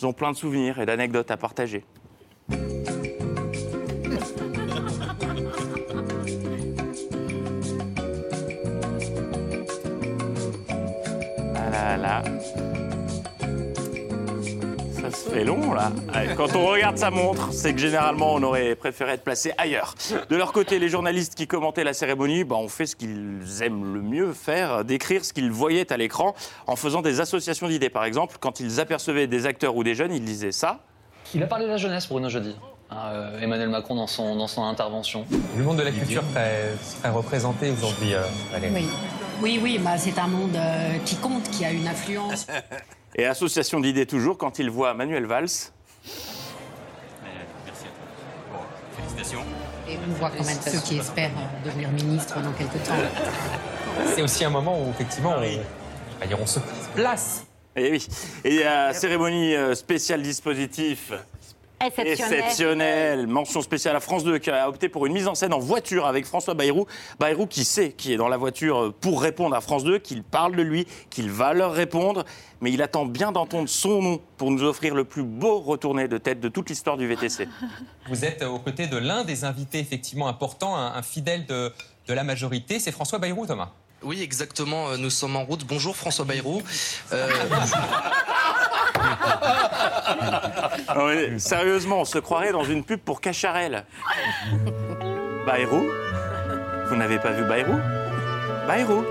[0.00, 1.84] ils ont plein de souvenirs et d'anecdotes à partager.
[11.84, 12.22] Là là.
[15.00, 15.92] Ça se fait long là.
[16.36, 19.94] Quand on regarde sa montre, c'est que généralement on aurait préféré être placé ailleurs.
[20.30, 23.92] De leur côté, les journalistes qui commentaient la cérémonie bah, ont fait ce qu'ils aiment
[23.94, 26.34] le mieux faire, décrire ce qu'ils voyaient à l'écran
[26.66, 27.90] en faisant des associations d'idées.
[27.90, 30.80] Par exemple, quand ils apercevaient des acteurs ou des jeunes, ils disaient ça.
[31.34, 32.56] Il a parlé de la jeunesse, Bruno Jeudi.
[32.90, 35.26] hein, euh, Emmanuel Macron dans son, dans son intervention.
[35.58, 38.22] Le monde de la culture serait, serait représenté aujourd'hui, euh,
[38.52, 38.72] Valérie.
[38.74, 38.88] Oui,
[39.40, 42.46] oui, oui bah, c'est un monde euh, qui compte, qui a une influence.
[43.16, 45.42] Et association d'idées toujours quand ils voient Manuel Valls.
[45.44, 45.70] Merci
[47.84, 48.66] à toi.
[48.96, 49.40] félicitations.
[49.88, 52.94] Et on voit quand même ceux qui espèrent euh, devenir ministre dans quelques temps.
[54.14, 56.58] C'est aussi un moment où, effectivement, on, on va dire, on se
[56.94, 57.44] place.
[57.76, 58.06] Et oui.
[58.44, 61.12] Et euh, cérémonie euh, spéciale dispositif.
[61.86, 62.38] Exceptionnel.
[62.38, 63.26] Exceptionnel.
[63.26, 66.06] Mention spéciale à France 2 qui a opté pour une mise en scène en voiture
[66.06, 66.86] avec François Bayrou.
[67.18, 70.22] Bayrou qui sait qui est dans la voiture euh, pour répondre à France 2, qu'il
[70.22, 72.24] parle de lui, qu'il va leur répondre.
[72.60, 76.16] Mais il attend bien d'entendre son nom pour nous offrir le plus beau retourné de
[76.18, 77.48] tête de toute l'histoire du VTC.
[78.08, 81.72] Vous êtes aux côtés de l'un des invités effectivement importants, un, un fidèle de,
[82.08, 83.70] de la majorité, c'est François Bayrou, Thomas.
[84.02, 84.88] Oui, exactement.
[84.90, 85.64] euh, Nous sommes en route.
[85.66, 86.62] Bonjour François Bayrou.
[87.12, 87.28] Euh,
[91.38, 93.84] Sérieusement, on se croirait dans une pub pour Cacharel.
[95.46, 95.84] Bayrou
[96.88, 97.78] Vous n'avez pas vu Bayrou
[98.66, 99.04] Bayrou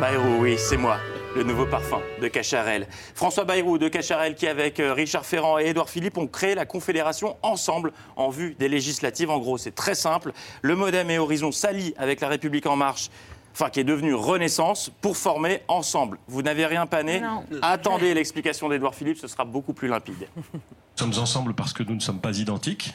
[0.00, 0.98] Bayrou, oui, c'est moi,
[1.36, 2.86] le nouveau parfum de Cacharel.
[3.14, 6.64] François Bayrou de Cacharel qui, avec euh, Richard Ferrand et Édouard Philippe, ont créé la
[6.64, 9.30] Confédération ensemble en vue des législatives.
[9.30, 10.32] En gros, c'est très simple.
[10.62, 13.10] Le Modem et Horizon s'allient avec La République En Marche
[13.52, 16.18] enfin qui est devenu Renaissance, pour former ensemble.
[16.28, 17.44] Vous n'avez rien pané Non.
[17.62, 20.28] Attendez l'explication d'Edouard Philippe, ce sera beaucoup plus limpide.
[20.36, 20.60] Nous
[20.96, 22.94] sommes ensemble parce que nous ne sommes pas identiques.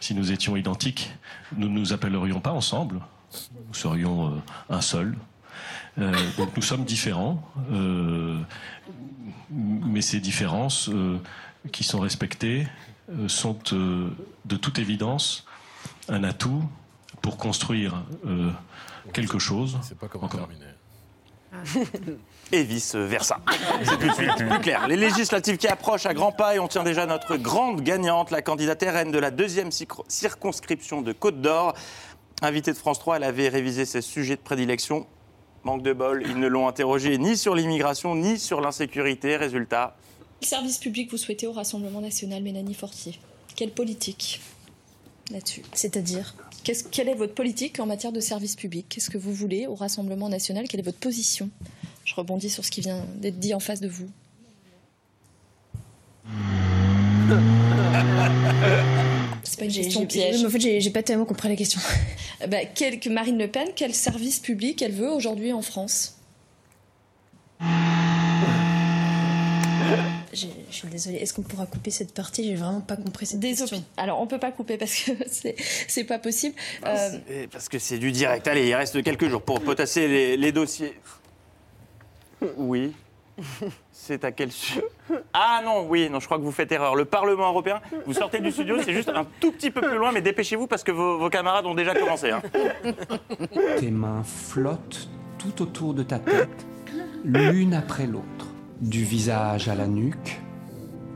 [0.00, 1.10] Si nous étions identiques,
[1.56, 3.00] nous ne nous appellerions pas ensemble.
[3.66, 4.40] Nous serions euh,
[4.70, 5.16] un seul.
[5.98, 7.42] Euh, donc nous sommes différents,
[7.72, 8.38] euh,
[9.50, 11.18] mais ces différences euh,
[11.72, 12.66] qui sont respectées
[13.10, 14.10] euh, sont euh,
[14.44, 15.44] de toute évidence
[16.08, 16.62] un atout
[17.20, 18.50] pour construire euh,
[19.12, 19.78] quelque chose.
[19.82, 20.64] C'est pas comment terminer.
[22.52, 23.40] Et vice-versa.
[23.84, 24.86] C'est tout de suite plus clair.
[24.88, 28.40] Les législatives qui approchent à grands pas et on tient déjà notre grande gagnante, la
[28.42, 31.74] candidate RN de la deuxième circo- circonscription de Côte d'Or.
[32.40, 35.06] Invitée de France 3, elle avait révisé ses sujets de prédilection.
[35.64, 39.36] Manque de bol, ils ne l'ont interrogée ni sur l'immigration ni sur l'insécurité.
[39.36, 39.96] Résultat,
[40.40, 43.18] Quel service public vous souhaitez au Rassemblement national, Mélanie Fortier
[43.56, 44.40] Quelle politique
[45.30, 45.62] là-dessus?
[45.74, 46.34] C'est-à-dire,
[46.90, 48.86] quelle est votre politique en matière de service public?
[48.88, 50.68] Qu'est-ce que vous voulez au Rassemblement national?
[50.68, 51.50] Quelle est votre position?
[52.04, 54.08] Je rebondis sur ce qui vient d'être dit en face de vous.
[59.42, 60.44] C'est pas une question piège.
[60.44, 61.80] En fait, j'ai pas tellement compris la question.
[62.48, 66.16] bah, quel- que Marine Le Pen, quel service public elle veut aujourd'hui en France?
[70.70, 71.16] Je suis désolée.
[71.18, 72.44] Est-ce qu'on pourra couper cette partie?
[72.44, 73.82] J'ai vraiment pas compris cette question.
[73.96, 75.56] Alors, on peut pas couper parce que c'est-
[75.88, 76.54] c'est pas possible.
[76.86, 78.46] Euh, Et parce que c'est du direct.
[78.48, 80.94] Allez, il reste quelques jours pour potasser les, les dossiers.
[82.56, 82.92] Oui.
[83.92, 84.82] C'est à quel sujet
[85.32, 86.96] Ah non, oui, non, je crois que vous faites erreur.
[86.96, 90.10] Le Parlement européen, vous sortez du studio, c'est juste un tout petit peu plus loin,
[90.10, 92.30] mais dépêchez-vous parce que vos, vos camarades ont déjà commencé.
[92.32, 92.42] hein.
[93.78, 95.08] Tes mains flottent
[95.38, 96.66] tout autour de ta tête,
[97.24, 98.47] l'une après l'autre,
[98.80, 100.40] du visage à la nuque,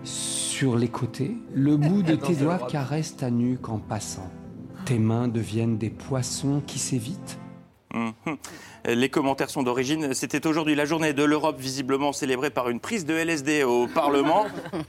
[0.05, 4.31] sur les côtés, le bout de tes doigts caresse ta nuque en passant.
[4.85, 7.39] Tes mains deviennent des poissons qui s'évitent.
[7.95, 8.13] Mhm.
[8.87, 10.13] Les commentaires sont d'origine.
[10.15, 14.47] C'était aujourd'hui la journée de l'Europe, visiblement célébrée par une prise de LSD au Parlement.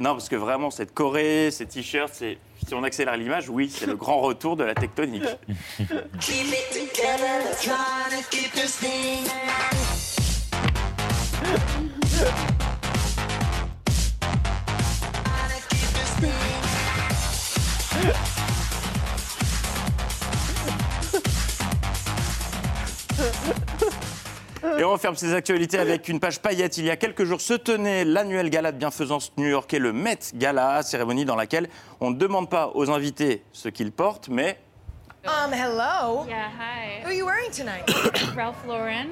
[0.00, 3.86] Non, parce que vraiment, cette Corée, ces t-shirts, c'est- si on accélère l'image, oui, c'est
[3.86, 5.22] le grand retour de la tectonique.
[24.78, 26.76] Et on ferme ces actualités avec une page paillette.
[26.76, 30.82] Il y a quelques jours se tenait l'annuel gala de bienfaisance new-yorkais, le Met Gala,
[30.82, 31.68] cérémonie dans laquelle
[32.00, 34.58] on ne demande pas aux invités ce qu'ils portent, mais
[35.26, 36.24] Um, hello.
[36.28, 37.00] Yeah, hi.
[37.02, 37.84] Who are you wearing tonight?
[38.36, 39.08] Ralph Lauren.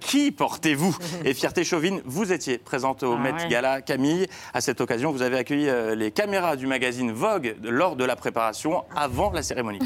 [0.00, 0.96] qui portez-vous?
[1.24, 3.48] Et fierté chauvine, vous étiez présente au Ah Met ouais.
[3.48, 4.26] Gala, Camille.
[4.54, 8.16] À cette occasion, vous avez accueilli euh, les caméras du magazine Vogue lors de la
[8.16, 9.80] préparation avant la cérémonie.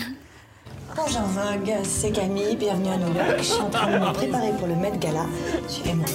[0.94, 3.38] Bonjour Vogue, c'est Camille, bienvenue à New York.
[3.38, 5.24] Je suis en train de me préparer pour le Met Gala.
[5.68, 6.06] Suivez-moi.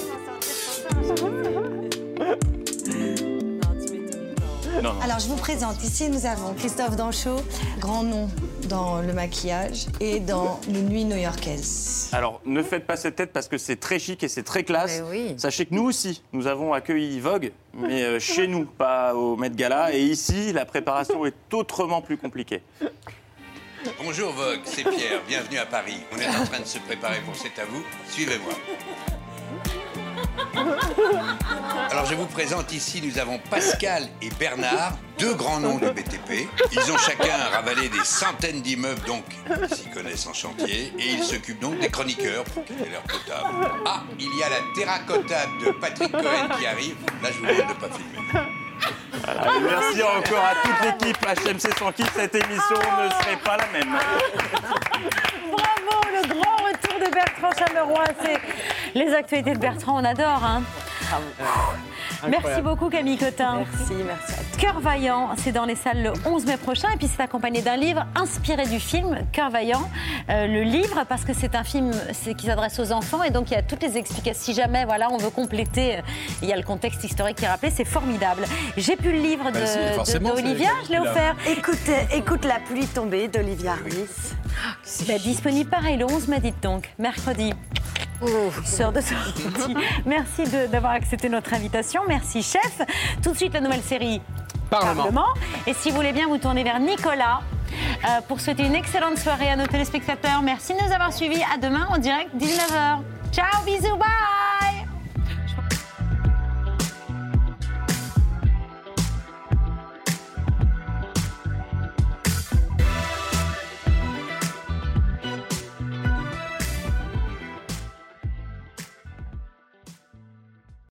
[4.77, 5.01] Non, non.
[5.01, 7.41] Alors je vous présente, ici nous avons Christophe Danchot,
[7.79, 8.29] grand nom
[8.69, 12.09] dans le maquillage et dans les nuits new-yorkaises.
[12.13, 15.01] Alors, ne faites pas cette tête parce que c'est très chic et c'est très classe.
[15.37, 19.49] Sachez que nous aussi, nous avons accueilli Vogue, mais euh, chez nous, pas au Met
[19.49, 19.95] Gala.
[19.95, 22.61] Et ici, la préparation est autrement plus compliquée.
[24.03, 25.97] Bonjour Vogue, c'est Pierre, bienvenue à Paris.
[26.13, 27.83] On est en train de se préparer pour C'est à vous.
[28.09, 28.53] Suivez-moi.
[31.91, 36.47] Alors je vous présente ici, nous avons Pascal et Bernard, deux grands noms du BTP.
[36.71, 41.23] Ils ont chacun ravalé des centaines d'immeubles, donc ils s'y connaissent en chantier, et ils
[41.23, 43.67] s'occupent donc des chroniqueurs pour qu'ils aient l'air potable.
[43.85, 46.95] Ah, il y a la terracotta de Patrick Cohen qui arrive.
[47.21, 48.51] Là, je vous demande de ne pas filmer.
[49.23, 53.67] Voilà, merci encore à toute l'équipe HMC sans qui cette émission ne serait pas la
[53.67, 53.97] même.
[56.13, 58.05] Le grand retour de Bertrand Chameroy.
[58.23, 58.39] C'est
[58.97, 60.43] les actualités de Bertrand, on adore.
[60.43, 60.63] Hein.
[62.29, 63.57] Merci beaucoup Camille Cotin.
[63.59, 67.07] Merci, merci à Cœur vaillant, c'est dans les salles le 11 mai prochain et puis
[67.07, 69.89] c'est accompagné d'un livre inspiré du film Cœur vaillant.
[70.29, 71.91] Euh, le livre parce que c'est un film
[72.37, 74.41] qui s'adresse aux enfants et donc il y a toutes les explications.
[74.41, 76.01] Si jamais voilà on veut compléter, euh,
[76.41, 78.43] il y a le contexte historique qui est rappelé, c'est formidable.
[78.77, 81.35] J'ai pu le livre de, Bah si, de- c'est- je l'ai offert.
[81.47, 84.33] Écoute, écoute la pluie tombée d'Olivia Harris.
[85.07, 87.53] Bah, disponible pareil le 11 mai, dites donc, mercredi.
[88.65, 89.75] Sœur de sortie.
[90.05, 92.01] Merci d'avoir accepté notre invitation.
[92.07, 92.81] Merci, chef.
[93.23, 94.21] Tout de suite, la nouvelle série
[94.69, 95.27] Parlement.
[95.65, 97.41] Et si vous voulez bien vous tourner vers Nicolas
[98.05, 100.41] euh, pour souhaiter une excellente soirée à nos téléspectateurs.
[100.41, 101.41] Merci de nous avoir suivis.
[101.53, 102.99] À demain en direct, 19h.
[103.31, 104.76] Ciao, bisous, bye